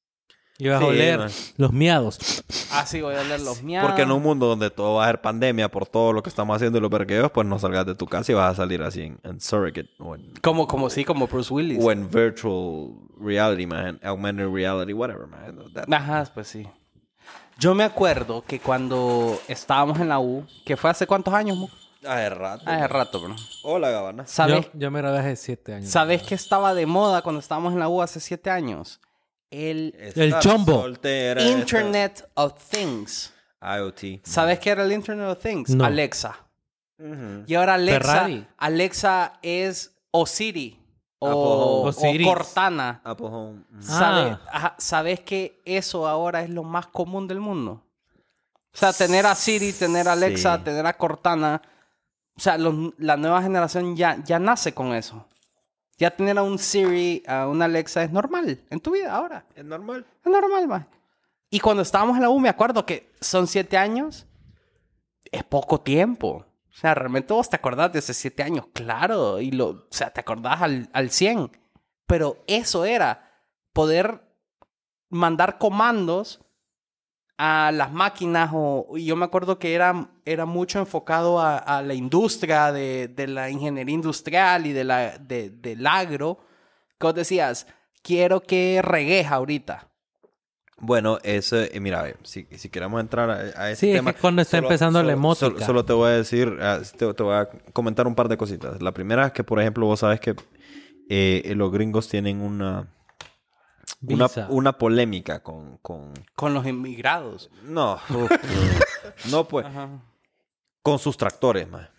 [0.59, 1.31] Y vas Sí, a oler man.
[1.57, 2.43] los miados.
[2.71, 3.87] Así voy a oler los miados.
[3.89, 6.55] Porque en un mundo donde todo va a ser pandemia por todo lo que estamos
[6.55, 9.01] haciendo y los vergueos, pues no salgas de tu casa y vas a salir así
[9.01, 11.79] en, en surrogate o en, Como, como sí, como Bruce Willis.
[11.83, 13.99] o en virtual reality, man.
[14.03, 15.57] Augmented reality, whatever, man.
[15.73, 16.67] That- Ajá, pues sí.
[17.59, 21.69] Yo me acuerdo que cuando estábamos en la U, que fue hace cuántos años, mo?
[22.05, 22.63] Hace rato.
[22.65, 23.35] Hace rato, bro.
[23.63, 24.25] Hola, Gabana.
[24.27, 25.89] ¿Sabes, Yo, yo me gradué hace siete años.
[25.89, 28.99] ¿Sabes qué estaba de moda cuando estábamos en la U hace siete años?
[29.53, 30.81] El El chombo.
[30.81, 33.31] soltera, Internet of Things.
[33.61, 34.21] IoT.
[34.23, 35.69] ¿Sabes qué era el Internet of Things?
[35.69, 35.85] No.
[35.85, 36.35] Alexa.
[37.47, 38.47] Y ahora Alexa, Ferrari.
[38.57, 40.79] Alexa es o Siri
[41.19, 42.21] o, Home.
[42.21, 42.23] o.
[42.25, 43.01] Cortana.
[43.03, 43.61] Apple Home.
[43.71, 43.81] Ujú.
[43.81, 44.49] ¿Sabes, Ah.
[44.51, 47.83] ajá, ¿Sabes que eso ahora es lo más común del mundo?
[48.73, 50.63] O sea, tener a Siri, tener a Alexa, Sí.
[50.63, 51.61] tener a Cortana.
[52.35, 55.25] O sea, los- la nueva generación ya, ya nace con eso.
[55.97, 59.45] Ya tener a un Siri, a una Alexa es normal en tu vida ahora.
[59.55, 60.05] Es normal.
[60.23, 60.87] Es normal, man.
[61.49, 64.25] Y cuando estábamos en la U, me acuerdo que son siete años.
[65.31, 66.45] Es poco tiempo.
[66.69, 69.39] O sea, realmente vos te acordás de esos siete años, claro.
[69.39, 71.51] Y lo, o sea, te acordás al, al 100.
[72.07, 73.31] Pero eso era
[73.71, 74.21] poder
[75.09, 76.42] mandar comandos
[77.37, 78.49] a las máquinas.
[78.53, 83.27] O, yo me acuerdo que era, era mucho enfocado a, a la industria, de, de
[83.27, 86.39] la ingeniería industrial y de la, de- del agro.
[86.99, 87.67] Que vos decías,
[88.01, 89.87] quiero que regues ahorita.
[90.77, 94.11] Bueno, eso, eh, mira, eh, si, si queremos entrar a, a ese Sí, es tema.
[94.13, 95.45] que cuando está empezando la emótica.
[95.51, 98.35] Solo, solo te voy a decir, ah, te, te voy a comentar un par de
[98.37, 98.81] cositas.
[98.81, 100.35] La primera es que, por ejemplo, vos sabes que
[101.09, 102.87] eh, los gringos tienen una,
[104.07, 106.13] una, una polémica con, con...
[106.35, 107.49] Con los inmigrados.
[107.63, 107.99] No,
[109.29, 109.89] no pues, Ajá.
[110.81, 111.89] con sus tractores, más.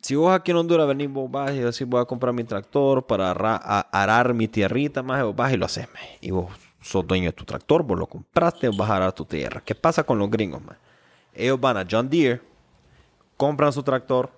[0.00, 3.04] Si vos aquí en Honduras venís, vos vas y decís, voy a comprar mi tractor
[3.06, 5.88] para arar mi tierrita, más, vos vas y lo haces.
[6.20, 6.50] Y vos
[6.80, 9.60] sos dueño de tu tractor, vos lo compraste, vas a arar tu tierra.
[9.64, 10.76] ¿Qué pasa con los gringos, más?
[11.34, 12.40] Ellos van a John Deere,
[13.36, 14.30] compran su tractor,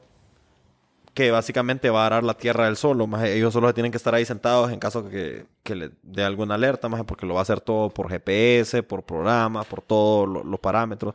[1.21, 4.15] que básicamente va a arar la tierra del solo, más ellos solo tienen que estar
[4.15, 7.43] ahí sentados en caso que, que le dé alguna alerta, más porque lo va a
[7.43, 11.15] hacer todo por GPS, por programa, por todos lo- los parámetros.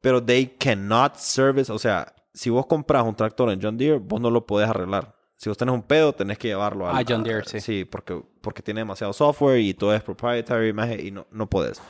[0.00, 4.20] Pero they cannot service, o sea, si vos compras un tractor en John Deere, vos
[4.20, 5.14] no lo podés arreglar.
[5.36, 7.60] Si vos tenés un pedo, tenés que llevarlo A John Deere, sí.
[7.60, 10.72] Sí, porque, porque tiene demasiado software y todo es proprietary,
[11.06, 11.80] y no, no podés.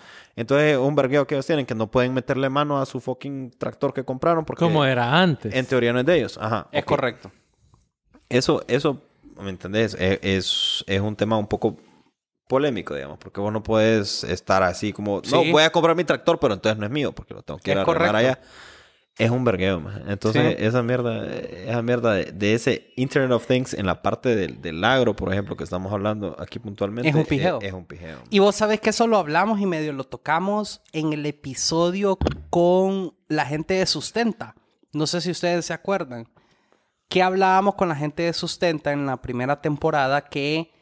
[0.41, 3.93] Entonces, un vergueo que ellos tienen que no pueden meterle mano a su fucking tractor
[3.93, 5.55] que compraron porque Como era antes.
[5.55, 6.39] en teoría no es de ellos.
[6.41, 6.67] Ajá.
[6.73, 7.31] Es correcto.
[8.31, 9.03] Eso, eso,
[9.39, 9.95] ¿me entendés?
[10.01, 11.77] Es, es, es un tema un poco
[12.49, 15.53] polémico, digamos, porque vos no puedes estar así como, no, Sí.
[15.53, 17.77] voy a comprar mi tractor, pero entonces no es mío, porque lo tengo que ir
[17.79, 18.41] Es a allá.
[19.19, 20.05] Es un vergueo, man.
[20.09, 20.65] Entonces, Sí.
[20.65, 24.83] esa mierda, esa mierda de, de ese Internet of Things en la parte del, del
[24.83, 27.09] agro, por ejemplo, que estamos hablando aquí puntualmente.
[27.11, 27.59] Es un pijeo.
[27.61, 28.19] Es, es un pijeo.
[28.31, 33.15] Y vos sabés que eso lo hablamos y medio lo tocamos en el episodio con
[33.29, 34.55] la gente de Sustenta.
[34.93, 36.29] No sé si ustedes se acuerdan.
[37.09, 40.73] Que hablábamos con la gente de Sustenta en la primera temporada que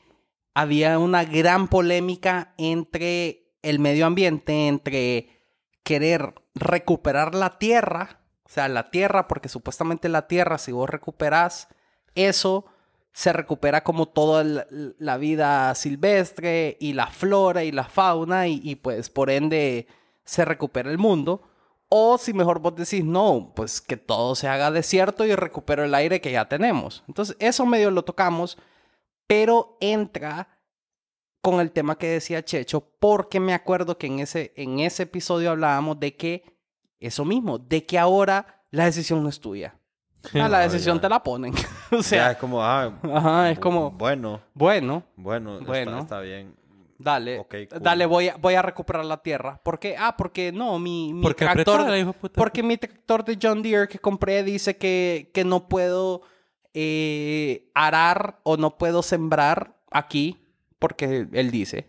[0.55, 5.43] había una gran polémica entre el medio ambiente, entre
[5.83, 8.18] querer recuperar la tierra,
[8.49, 11.68] o sea, la tierra, porque supuestamente la tierra, si vos recuperás
[12.14, 12.64] eso,
[13.12, 18.76] se recupera como toda la, vida silvestre y la flora y la fauna y, y,
[18.76, 19.86] pues por ende
[20.24, 21.42] se recupera el mundo.
[21.90, 25.94] O si mejor vos decís, no, pues que todo se haga desierto y recupero el
[25.94, 27.05] aire que ya tenemos.
[27.07, 28.57] Entonces, eso medio lo tocamos,
[29.26, 30.59] pero entra
[31.42, 35.51] con el tema que decía Checho, porque me acuerdo que en ese, en ese episodio
[35.51, 36.57] hablábamos de que
[37.01, 39.74] eso mismo, de que ahora la decisión no es tuya.
[40.34, 41.55] Ah, la decisión te la ponen.
[41.92, 46.01] o Ya sea, es como, ah, ajá, es como, Bueno, bueno, bueno, Bueno.
[46.01, 46.55] Está, bien.
[46.99, 47.68] dale, cool.
[47.80, 49.61] dale, voy a, voy a recuperar la tierra.
[49.62, 49.94] ¿Por qué?
[49.96, 54.01] Ah, porque no, mi, mi Porque tractor, apretala, porque mi tractor de John Deere que
[54.01, 56.22] compré dice que, que no puedo
[56.74, 60.36] eh, arar o no puedo sembrar aquí
[60.80, 61.86] porque él dice.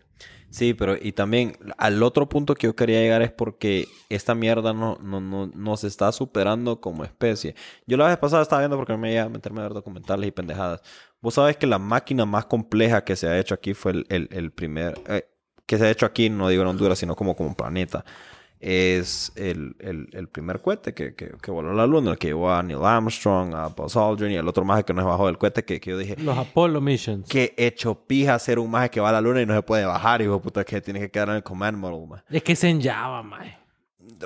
[0.50, 4.72] Sí, pero y también al otro punto que yo quería llegar es porque esta mierda
[4.72, 7.54] no, no, no, nos está superando como especie.
[7.86, 10.32] Yo la vez pasada estaba viendo porque me iba a meterme a ver documentales y
[10.32, 10.82] pendejadas.
[11.20, 14.50] Vos sabes que la máquina más compleja que se ha hecho aquí fue el, el,
[14.50, 15.00] primer...
[15.06, 15.28] eh,
[15.66, 18.04] que se ha hecho aquí, no digo en Honduras, sino como, como planeta.
[18.60, 22.28] Es el, el, el primer cohete que, que, que voló a la luna, el que
[22.28, 25.26] llevó a Neil Armstrong, a Buzz Aldrin y el otro más que no es bajó
[25.26, 27.26] del cohete que, que yo dije, Los Apollo Missions.
[27.26, 29.86] que hecho pija ser un maje que va a la luna y no se puede
[29.86, 32.22] bajar, hijo de puta, que tiene que quedar en el command model, maje.
[32.28, 33.58] Es que Java, mae.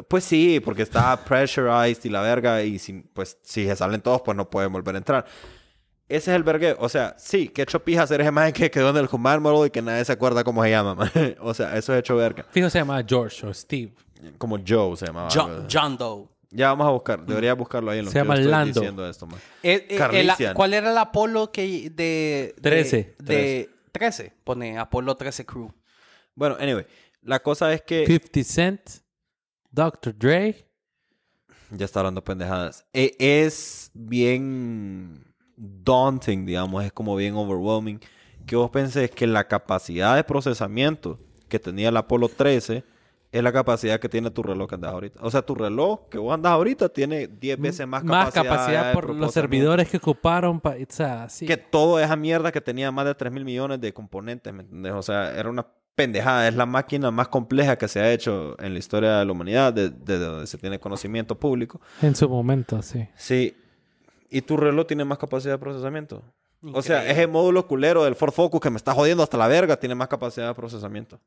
[0.08, 4.22] Pues sí, porque está pressurized y la verga, y si, pues si se salen todos,
[4.22, 5.24] pues no pueden volver a entrar.
[6.08, 6.76] Ese es el vergue.
[6.78, 9.68] O sea, sí, que hecho pija ser ese maje que quedó en el command model
[9.68, 11.36] y que nadie se acuerda cómo se llama, maje.
[11.40, 12.44] O sea, eso es hecho verga.
[12.50, 13.92] Fijo se llama George o Steve.
[14.38, 15.28] Como Joe se llamaba.
[15.32, 16.28] John, John Doe.
[16.50, 17.24] Ya vamos a buscar.
[17.26, 18.80] Debería buscarlo ahí en lo Se que yo llama estoy Lando.
[18.80, 19.42] diciendo esto, maje.
[19.62, 20.08] Eh, eh,
[20.38, 21.90] el- ¿Cuál era el Apolo que de...
[21.90, 23.16] de- Trece.
[23.18, 24.32] De, 13.
[24.44, 25.72] Pone Apolo 13 Crew.
[26.34, 26.86] Bueno, anyway.
[27.22, 28.06] La cosa es que...
[28.06, 28.80] 50 Cent,
[29.70, 30.16] Dr.
[30.16, 30.68] Dre.
[31.70, 32.84] Ya está hablando pendejadas.
[32.92, 35.24] E- es bien
[35.56, 37.98] daunting, digamos, es como bien overwhelming.
[38.46, 42.84] Que vos pensés que la capacidad de procesamiento que tenía el Apolo 13
[43.38, 45.18] es la capacidad que tiene tu reloj que andas ahorita.
[45.22, 48.24] O sea, tu reloj que vos andas ahorita tiene 10 veces más capacidad.
[48.24, 50.60] Más capacidad por los servidores que ocuparon.
[50.60, 51.44] pa- o sea, sí.
[51.46, 54.92] Que toda esa mierda que tenía más de 3 mil millones de componentes, ¿me entendés?
[54.92, 56.46] O sea, era una pendejada.
[56.48, 59.72] Es la máquina más compleja que se ha hecho en la historia de la humanidad,
[59.72, 61.80] de- desde donde se tiene conocimiento público.
[62.02, 63.08] En su momento, sí.
[63.16, 63.56] Sí.
[64.30, 66.22] ¿Y tu reloj tiene más capacidad de procesamiento?
[66.72, 69.76] O sea, ese módulo culero del Ford Focus que me está jodiendo hasta la verga
[69.76, 71.20] tiene más capacidad de procesamiento.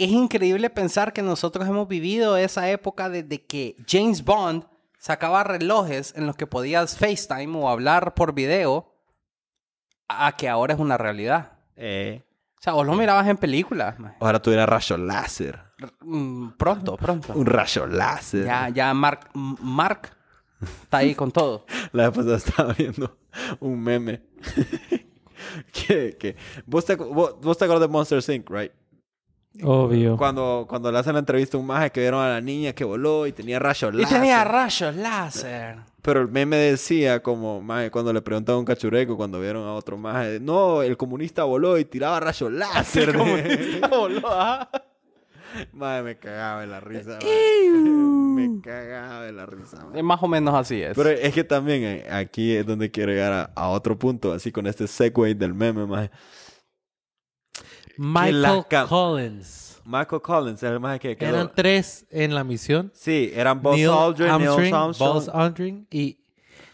[0.00, 4.64] Es increíble pensar que nosotros hemos vivido esa época desde que James Bond
[4.98, 8.94] sacaba relojes en los que podías FaceTime o hablar por video
[10.08, 11.52] a que ahora es una realidad.
[11.76, 12.22] Eh,
[12.58, 13.96] O sea, vos lo mirabas en películas.
[14.20, 15.60] ojalá tuviera rayo láser.
[16.00, 17.34] Mm, Pronto, pronto.
[17.34, 18.46] Un rayo láser.
[18.46, 20.16] Ya, ya Mark, Mark
[20.82, 21.66] está ahí con todo.
[21.92, 23.18] La vez pasada estaba viendo
[23.60, 24.22] un meme.
[25.72, 26.36] que, que...
[26.64, 28.72] ¿Vos, te, vos, vos te acuerdas de Monster Inc., right?
[29.62, 30.16] Obvio.
[30.16, 32.84] Cuando, cuando le hacen la entrevista a un maje que vieron a la niña que
[32.84, 34.18] voló y tenía rayo Y láser.
[34.18, 35.76] tenía rayos láser.
[36.02, 39.74] Pero el meme decía como, maje, cuando le preguntaban a un cachureco, cuando vieron a
[39.74, 43.12] otro maje, no, el comunista voló y tiraba rayos láser.
[43.90, 44.22] voló,
[45.72, 47.18] Maje, me cagaba de la risa.
[47.24, 49.84] me cagaba de la risa.
[49.84, 49.98] maje.
[49.98, 50.96] Eh, Más o menos así es.
[50.96, 54.52] Pero es que también eh, aquí es donde quiero llegar a, a otro punto, así
[54.52, 56.10] con este segue del meme, maje.
[58.02, 59.80] Michael Collins.
[59.84, 61.34] Michael Collins, el maje que quedó.
[61.34, 62.90] Eran tres en la misión.
[62.94, 66.18] Sí, eran Buzz Neil Aldrin, Neil Armstrong, Armstrong, Buzz Aldrin y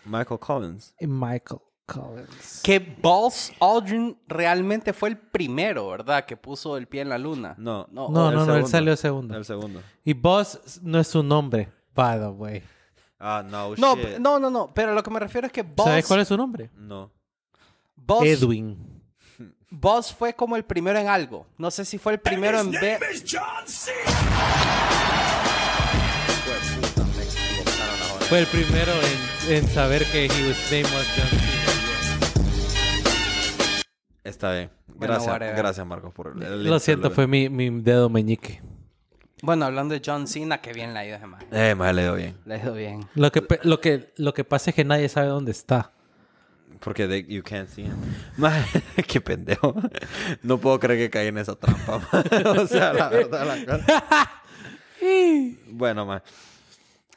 [0.04, 0.94] Michael Collins.
[1.00, 2.60] y Michael Collins.
[2.62, 6.24] que Buzz Aldrin realmente fue el primero, ¿verdad?
[6.24, 7.54] Que puso el pie en la luna.
[7.58, 7.86] No.
[7.90, 9.36] No, No, no, no, él salió segundo.
[9.36, 9.80] El segundo.
[10.04, 12.62] Y Buzz no es su nombre, by the way.
[13.18, 14.18] Ah, no, no, shit.
[14.18, 14.70] no, no, no.
[14.74, 16.70] Pero lo que me refiero es que Buzz, ¿Sabes cuál es su nombre?
[16.76, 17.10] No.
[17.96, 18.95] Buzz, Edwin.
[19.70, 21.44] Buzz fue como el primero en algo.
[21.58, 23.00] No sé si fue el primero en ver.
[28.28, 28.92] Fue el primero
[29.48, 31.52] en, en saber que he was name was John Cena.
[34.22, 34.70] Está bien.
[34.98, 38.62] Gracias, gracias Marcos por el, el Lo siento, fue mi, mi dedo meñique.
[39.42, 41.18] Bueno, hablando de John Cena, que bien le ha ido.
[41.50, 42.36] Eh, me le dio bien.
[42.46, 43.08] Le ha ido bien.
[43.14, 45.92] Lo que, lo, que, lo que pasa es que nadie sabe dónde está.
[46.80, 47.96] Porque they- you can't see him.
[49.08, 49.74] Qué pendejo.
[50.42, 51.96] No puedo creer que caí en esa trampa.
[52.60, 54.30] o sea, la verdad, la cosa.
[55.70, 56.22] bueno, más.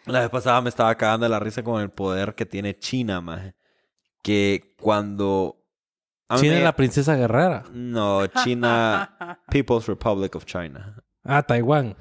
[0.06, 3.22] La vez pasada me estaba cagando de la risa con el poder que tiene China,
[3.22, 3.54] maje.
[4.24, 5.56] Que cuando...
[6.36, 7.64] China me- es la princesa guerrera.
[7.72, 9.40] No, China...
[9.52, 11.04] People's Republic of China.
[11.24, 11.96] Ah, Taiwán.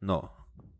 [0.00, 0.32] No.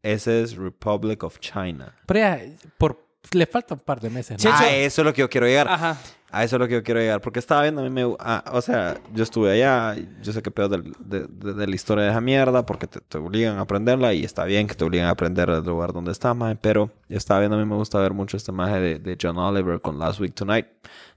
[0.02, 1.94] Ese es Republic of China.
[2.06, 2.40] Pero ya,
[2.78, 4.42] por, le faltan un par de meses.
[4.44, 4.50] ¿no?
[4.52, 5.68] A eso es lo que yo quiero llegar.
[5.68, 5.96] Ajá.
[6.30, 7.20] A eso es lo que yo quiero llegar.
[7.20, 8.14] Porque estaba viendo, a mí me...
[8.18, 9.96] ah, o sea, yo estuve allá.
[10.22, 12.66] Yo sé que peor del- de, de- de la historia de esa mierda.
[12.66, 14.12] Porque te, te obligan a aprenderla.
[14.12, 16.56] Y está bien que te obligan a aprender del lugar donde está, maje.
[16.60, 19.38] Pero yo estaba viendo, a mí me gusta ver mucho este maje de, de John
[19.38, 20.66] Oliver con Last Week Tonight.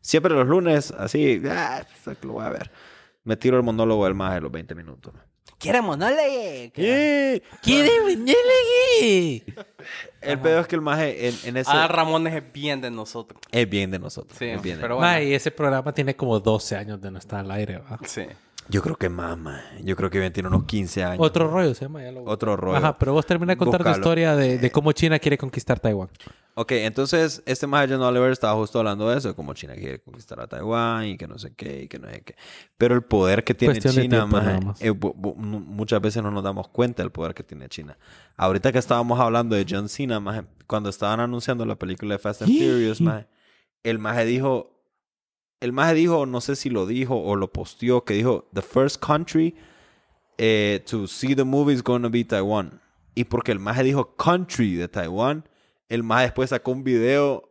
[0.02, 1.42] Siempre los lunes, así...
[1.50, 1.84] Ah,
[2.22, 2.72] lo voy a ver.
[3.24, 5.14] Me tiro el monólogo del maje de los 20 minutos.
[5.58, 6.72] ¿Quiere monole?
[6.74, 7.42] ¡Eh!
[7.62, 9.44] ¿Quiere venirle?
[10.22, 11.70] El pedo es que el maje en, en ese...
[11.74, 13.42] Ah, Ramones es bien de nosotros.
[13.52, 14.38] Es bien de nosotros.
[14.38, 15.12] Sí, es bien de pero bueno.
[15.12, 18.00] Mae, ese programa tiene como 12 años de no estar al aire, ¿va?
[18.06, 18.24] Sí.
[18.70, 19.60] Yo creo que más, man.
[19.84, 21.26] Yo creo que tiene unos 15 años.
[21.26, 22.04] Otro rollo se llama.
[22.04, 22.24] Ya lo...
[22.24, 22.78] Otro rollo.
[22.78, 23.98] Ajá, pero vos termina de contar tu Búscalo.
[23.98, 26.10] historia de, de cómo China quiere conquistar Taiwán.
[26.56, 30.00] Ok, entonces este más John Oliver estaba justo hablando de eso, de cómo China quiere
[30.02, 32.36] conquistar a Taiwán y que no sé qué y que no sé qué.
[32.78, 34.82] Pero el poder que tiene Cuestión China, tiempo, maje, más.
[34.82, 34.92] eh,
[35.38, 37.98] muchas veces no nos damos cuenta del poder que tiene China.
[38.36, 42.42] Ahorita que estábamos hablando de John Cena, maje, cuando estaban anunciando la película de Fast
[42.42, 43.28] and Furious, maje,
[43.84, 44.79] el maje dijo,
[45.62, 49.04] el maje dijo, no sé si lo dijo o lo posteó, que dijo, the first
[49.04, 49.56] country
[50.38, 52.82] eh, to see the movie is going to be Taiwan.
[53.16, 55.48] Y porque el maje dijo country de Taiwán,
[55.90, 57.50] el maje después sacó un video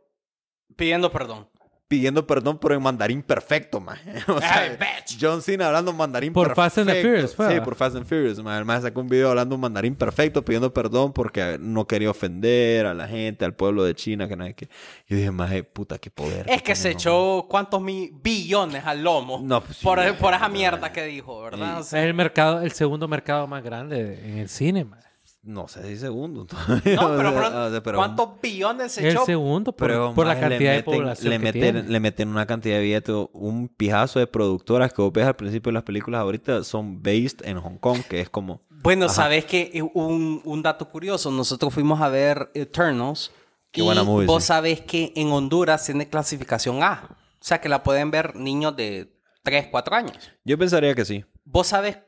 [0.78, 1.48] Pidiendo perdón.
[1.88, 4.12] Pidiendo perdón, pero en mandarín perfecto, maje.
[4.28, 5.18] O sea, Ay, bitch.
[5.20, 6.62] John Cena hablando mandarín Por perfecto.
[6.62, 7.64] Fast and the Furious, fue, Sí, ¿va?
[7.64, 8.38] por Fast and Furious.
[8.38, 12.84] El maje sacó un video hablando un mandarín perfecto, pidiendo perdón porque no quería ofender
[12.86, 14.68] a la gente, al pueblo de China, que nada que...
[15.08, 16.44] Yo dije, maje, puta, qué poder.
[16.48, 20.48] Es que se echó cuántos mi- billones al lomo No, pues sí, por, por esa
[20.50, 21.78] mierda que dijo, ¿verdad?
[21.78, 25.00] O Es el mercado, el segundo mercado más grande en el cine, man.
[25.48, 26.40] No sé si segundo.
[26.40, 26.98] no, todavía, pero,
[27.30, 29.24] o sea, pero o sea, pero- ¿cuántos billones se El echó?
[29.24, 31.82] segundo por, Pero por la cantidad de meten- población le que meten, tiene.
[31.88, 35.70] le meten una cantidad de billetes, un pijazo de productoras que vos ves al principio
[35.70, 38.60] de las películas ahorita son based en Hong Kong, que es como...
[38.68, 39.14] Bueno, Ajá.
[39.14, 43.32] sabes que un, un dato curioso, nosotros fuimos a ver Eternals.
[43.70, 44.48] Qué y buena movie, Vos sí.
[44.48, 47.08] sabés que en Honduras tiene clasificación A.
[47.10, 50.30] O sea, que la pueden ver niños de 3, 4 años.
[50.44, 51.24] Yo pensaría que sí.
[51.44, 51.98] ¿Vos sabés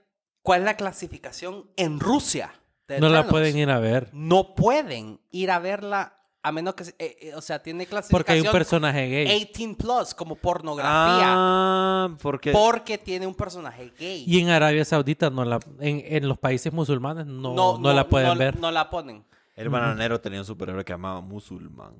[0.42, 2.52] cuál es la clasificación en Rusia?
[2.94, 4.08] De No la pueden ir a ver.
[4.12, 6.84] No pueden ir a verla a menos que...
[6.84, 8.18] se- eh, eh, o sea, tiene clasificación...
[8.18, 9.26] Porque hay un personaje gay.
[9.54, 11.26] 18 plus, como pornografía.
[11.26, 12.50] Ah, porque...
[12.52, 14.24] Porque tiene un personaje gay.
[14.26, 18.28] Y en Arabia Saudita, no la, en, en los países musulmanes, no, no, la pueden
[18.28, 18.58] no- ver.
[18.58, 19.24] No la ponen.
[19.54, 21.92] El bananero tenía un superhéroe que llamaba musulmán.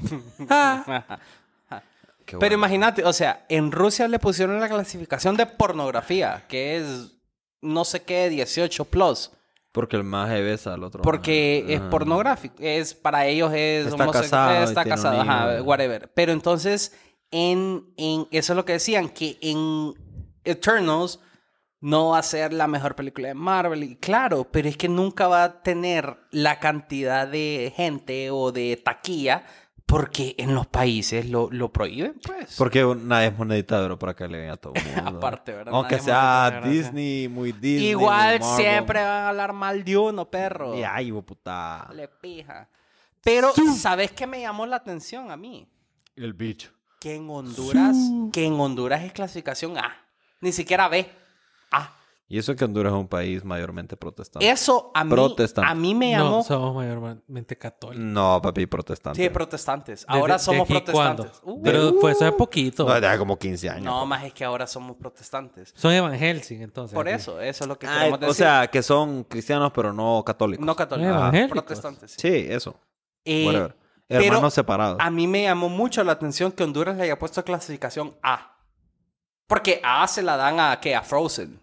[2.24, 2.54] Qué Pero bueno.
[2.54, 7.12] imagínate, o sea, en Rusia le pusieron la clasificación de pornografía, que es
[7.60, 9.30] no sé qué, 18 plus.
[9.72, 11.02] Porque el maje besa al otro.
[11.02, 11.74] Porque maje.
[11.74, 12.56] es pornográfico.
[12.60, 16.12] Es, para ellos es Está homosexual, casado Está casado, ajá, whatever.
[16.14, 16.94] Pero entonces,
[17.30, 19.94] en, en, eso es lo que decían, que en
[20.44, 21.20] Eternals
[21.80, 23.82] no va a ser la mejor película de Marvel.
[23.82, 28.80] Y claro, pero es que nunca va a tener la cantidad de gente o de
[28.82, 29.44] taquilla
[29.92, 32.56] porque en los países lo, lo prohíben, pues.
[32.56, 35.18] Porque nadie es moneditador para que le den a todo el mundo.
[35.18, 35.74] Aparte, ¿verdad?
[35.74, 36.60] Aunque Nadie sea.
[36.64, 37.90] Disney, muy Disney.
[37.90, 40.74] Igual muy siempre van a hablar mal de uno, perro.
[40.78, 41.90] Y ay, hijo puta.
[41.94, 42.70] Le pija.
[43.22, 45.68] Pero, ¿sabes qué me llamó la atención a mí?
[46.16, 46.70] El bicho.
[46.98, 47.96] Que en Honduras,
[48.32, 49.94] que en Honduras es clasificación A.
[50.40, 51.06] Ni siquiera B.
[51.70, 51.92] A.
[52.32, 54.48] Y eso que Honduras es un país mayormente protestante.
[54.48, 55.70] Eso a mí, Protestante.
[55.70, 56.30] a mí me llamó...
[56.38, 58.02] no, somos mayormente católicos.
[58.02, 59.22] No, papi, protestante.
[59.22, 60.04] Sí, protestantes.
[60.08, 61.40] Ahora ¿Desde- somos de aquí protestantes.
[61.42, 62.86] Uh, Pero fue eso hace poquito.
[62.88, 63.82] No, de como 15 años.
[63.84, 65.74] no, más es que ahora somos protestantes.
[65.76, 66.94] Son evangélicos, entonces.
[66.94, 67.16] Por aquí.
[67.16, 68.30] eso, eso es lo que Ay, queremos decir.
[68.30, 70.64] o sea, que son cristianos, pero no católicos.
[70.64, 71.62] no católicos, Evangélicos.
[71.62, 72.12] protestantes.
[72.12, 72.16] sí.
[72.30, 72.74] Sí, eso.
[73.26, 73.76] Eh, Whatever.
[74.08, 74.96] pero Hermanos separados.
[75.00, 78.56] A mí me llamó mucho la atención que Honduras le haya puesto clasificación A.
[79.46, 80.94] Porque A se la dan a, ¿qué?
[80.96, 81.60] A Frozen.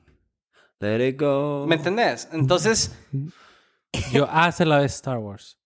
[0.79, 1.65] Let it go.
[1.67, 2.29] ¿Me entendés?
[2.31, 2.95] Entonces,
[4.13, 5.57] Yo hace la de Star Wars.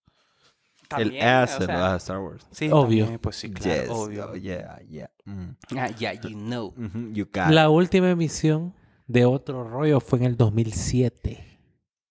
[0.88, 1.16] también...
[1.24, 2.47] el S o de sea, la Star Wars.
[2.51, 3.03] Sí, Obvio.
[3.05, 3.89] también, pues sí, claro, Yes.
[3.89, 4.30] obvio.
[4.32, 5.09] oh, yeah, yeah.
[5.26, 5.49] Mm.
[5.78, 6.74] Ah, yeah, you know.
[6.78, 7.70] Mhm, You got La it.
[7.70, 8.74] última emisión
[9.07, 11.59] de otro rollo fue en el 2007.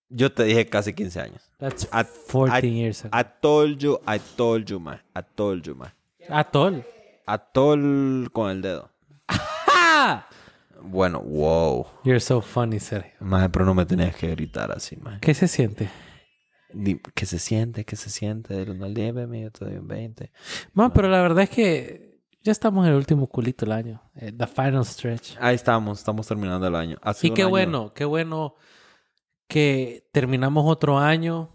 [0.08, 1.42] Yo te dije casi 15 años.
[1.58, 3.18] That's I- 14 I- years ago.
[3.18, 5.00] I told you, I told you, man.
[5.16, 5.92] I told you, man.
[6.28, 6.84] Atol.
[7.26, 8.90] Atol con el dedo.
[10.84, 11.86] Bueno, wow.
[12.04, 13.12] You're so funny, Sergio.
[13.20, 15.20] Más, pero no me tenías que gritar así, man.
[15.20, 15.88] ¿Qué se siente?
[17.14, 17.84] ¿Qué se siente?
[17.84, 18.54] ¿Qué se siente?
[18.54, 20.32] Del 1 al 10, baby, yo te doy un 20.
[20.72, 24.02] Man, pero la verdad es que ya estamos en el último culito del año.
[24.16, 25.36] eh, the final stretch.
[25.40, 26.96] Ahí estamos, estamos terminando el año.
[27.02, 28.54] Ha Y sido un qué año- bueno, qué bueno
[29.48, 31.50] que terminamos otro año.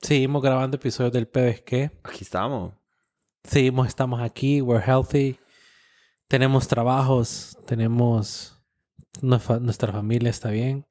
[0.00, 1.90] Seguimos grabando episodios del PDSQ.
[2.04, 2.74] Aquí estamos.
[3.44, 5.38] Seguimos, estamos aquí, we're healthy.
[6.28, 8.54] Tenemos trabajos, tenemos...
[9.22, 10.86] nuestra- familia está bien.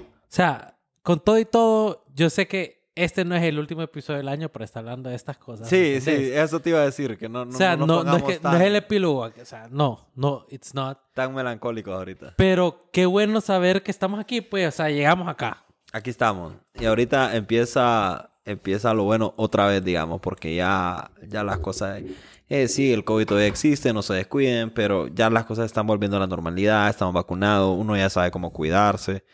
[0.00, 4.18] O sea, con todo y todo, yo sé que este no es el último episodio
[4.18, 5.68] del año para estar hablando de estas cosas.
[5.68, 8.04] Sí, ¿me sí, eso te iba a decir, que no, no, o sea, no, no,
[8.04, 9.22] no es, que, no tan, es el epílogo.
[9.22, 10.98] O sea, no, no, it's not.
[11.12, 12.34] tan melancólicos ahorita.
[12.36, 15.64] Pero qué bueno saber que estamos aquí, pues, o sea, llegamos acá.
[15.92, 16.54] Aquí estamos.
[16.78, 22.00] Y ahorita empieza, empieza lo bueno otra vez, digamos, porque ya, ya las cosas...
[22.48, 26.16] Eh, sí, el COVID todavía existe, no se descuiden, pero ya las cosas están volviendo
[26.16, 29.24] a la normalidad, estamos vacunados, uno ya sabe cómo cuidarse.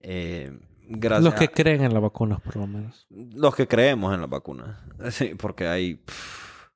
[0.00, 0.50] Eh,
[0.88, 3.06] gracias Los que a- creen en las vacunas, por lo menos.
[3.10, 4.78] los que creemos en las vacunas.
[5.10, 5.94] Sí, porque hay...
[5.96, 6.68] pff,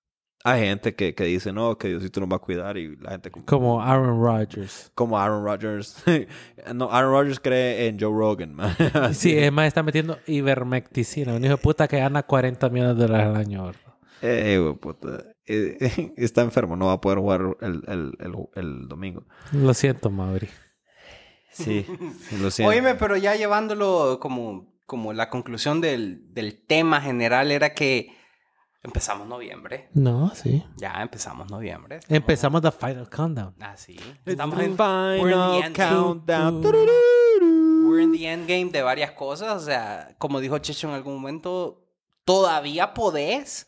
[0.45, 3.31] Hay gente que, que dice, no, que Diosito nos va a cuidar y la gente
[3.31, 4.91] como, Como Aaron Rodgers.
[4.95, 5.97] como Aaron Rodgers.
[6.75, 8.75] no, Aaron Rodgers cree en Joe Rogan, man.
[9.15, 11.35] Sí, es más, está metiendo ivermecticina.
[11.35, 13.73] Un hijo de puta que gana 40 millones de dólares al año.
[14.23, 15.25] Eh, puta.
[15.49, 19.25] Eh, está enfermo, no va a poder jugar el, el, el, el domingo.
[19.53, 20.49] Lo siento, Mauri.
[21.51, 21.87] Sí,
[22.41, 22.71] lo siento.
[22.71, 28.15] Oíme, pero ya llevándolo como, como la conclusión del, del tema general era que
[28.83, 29.89] empezamos noviembre.
[29.95, 30.65] No, sí.
[30.77, 32.01] Ya empezamos noviembre.
[32.09, 33.55] Empezamos the final countdown.
[33.61, 33.99] Ah, sí.
[34.25, 36.63] Estamos en, we're in final the end countdown.
[36.63, 39.63] we're in the endgame de varias cosas.
[39.63, 41.85] O sea, como dijo Checho en algún momento,
[42.25, 43.67] todavía podés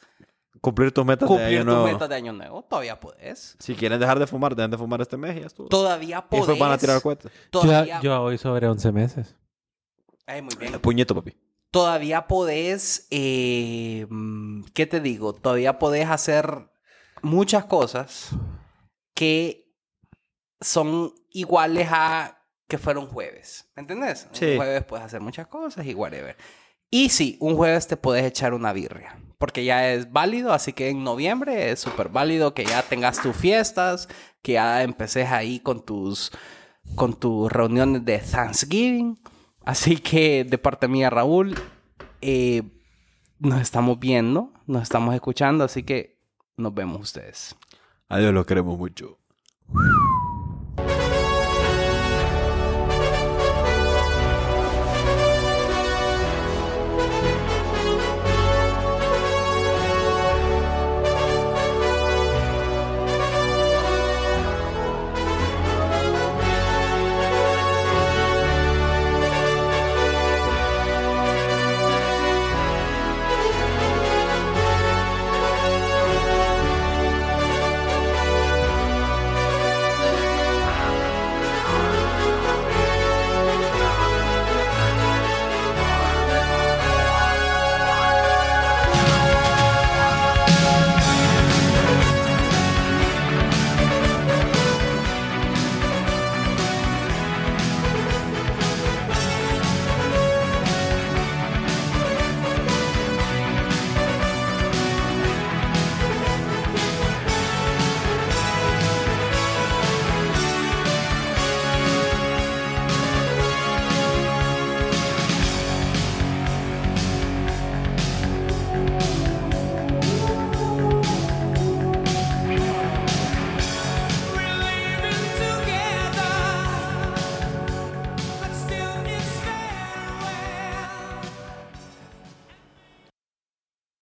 [0.61, 1.87] Cumplir tus metas de cumplir año tus nuevo.
[1.87, 2.63] metas de año nuevo.
[2.65, 3.57] Todavía podés.
[3.59, 5.69] Si quieren dejar de fumar, dejen de fumar este mes y ya estuvo.
[5.69, 6.47] Todavía Y podés.
[6.47, 7.01] después van a tirar.
[7.03, 7.17] Yo,
[7.51, 8.01] Todavía...
[8.03, 9.37] yo hoy sobre 11 meses.
[10.27, 10.79] Ay, muy bien.
[10.81, 11.37] Puñeto, papi.
[11.71, 15.33] todavía podés, eh, mm, ¿qué te digo?
[15.33, 16.69] Todavía podés hacer
[17.23, 18.31] muchas cosas
[19.15, 19.73] que
[20.61, 23.71] son iguales a que fueron jueves.
[23.77, 24.29] ¿Me entendés?
[24.33, 24.53] Sí.
[24.53, 26.37] Un jueves puedes hacer muchas cosas y whatever.
[26.91, 29.17] Y sí, un jueves te puedes echar una birria.
[29.39, 33.35] Porque ya es válido, así que en noviembre es súper válido que ya tengas tus
[33.35, 34.09] fiestas,
[34.43, 36.31] que ya empeces ahí con tus,
[36.95, 39.19] con tus reuniones de Thanksgiving.
[39.65, 41.55] Así que de parte mía, Raúl,
[42.21, 42.63] eh,
[43.39, 46.19] nos estamos viendo, nos estamos escuchando, así que
[46.57, 47.57] nos vemos ustedes.
[48.09, 49.17] Adiós, los queremos mucho.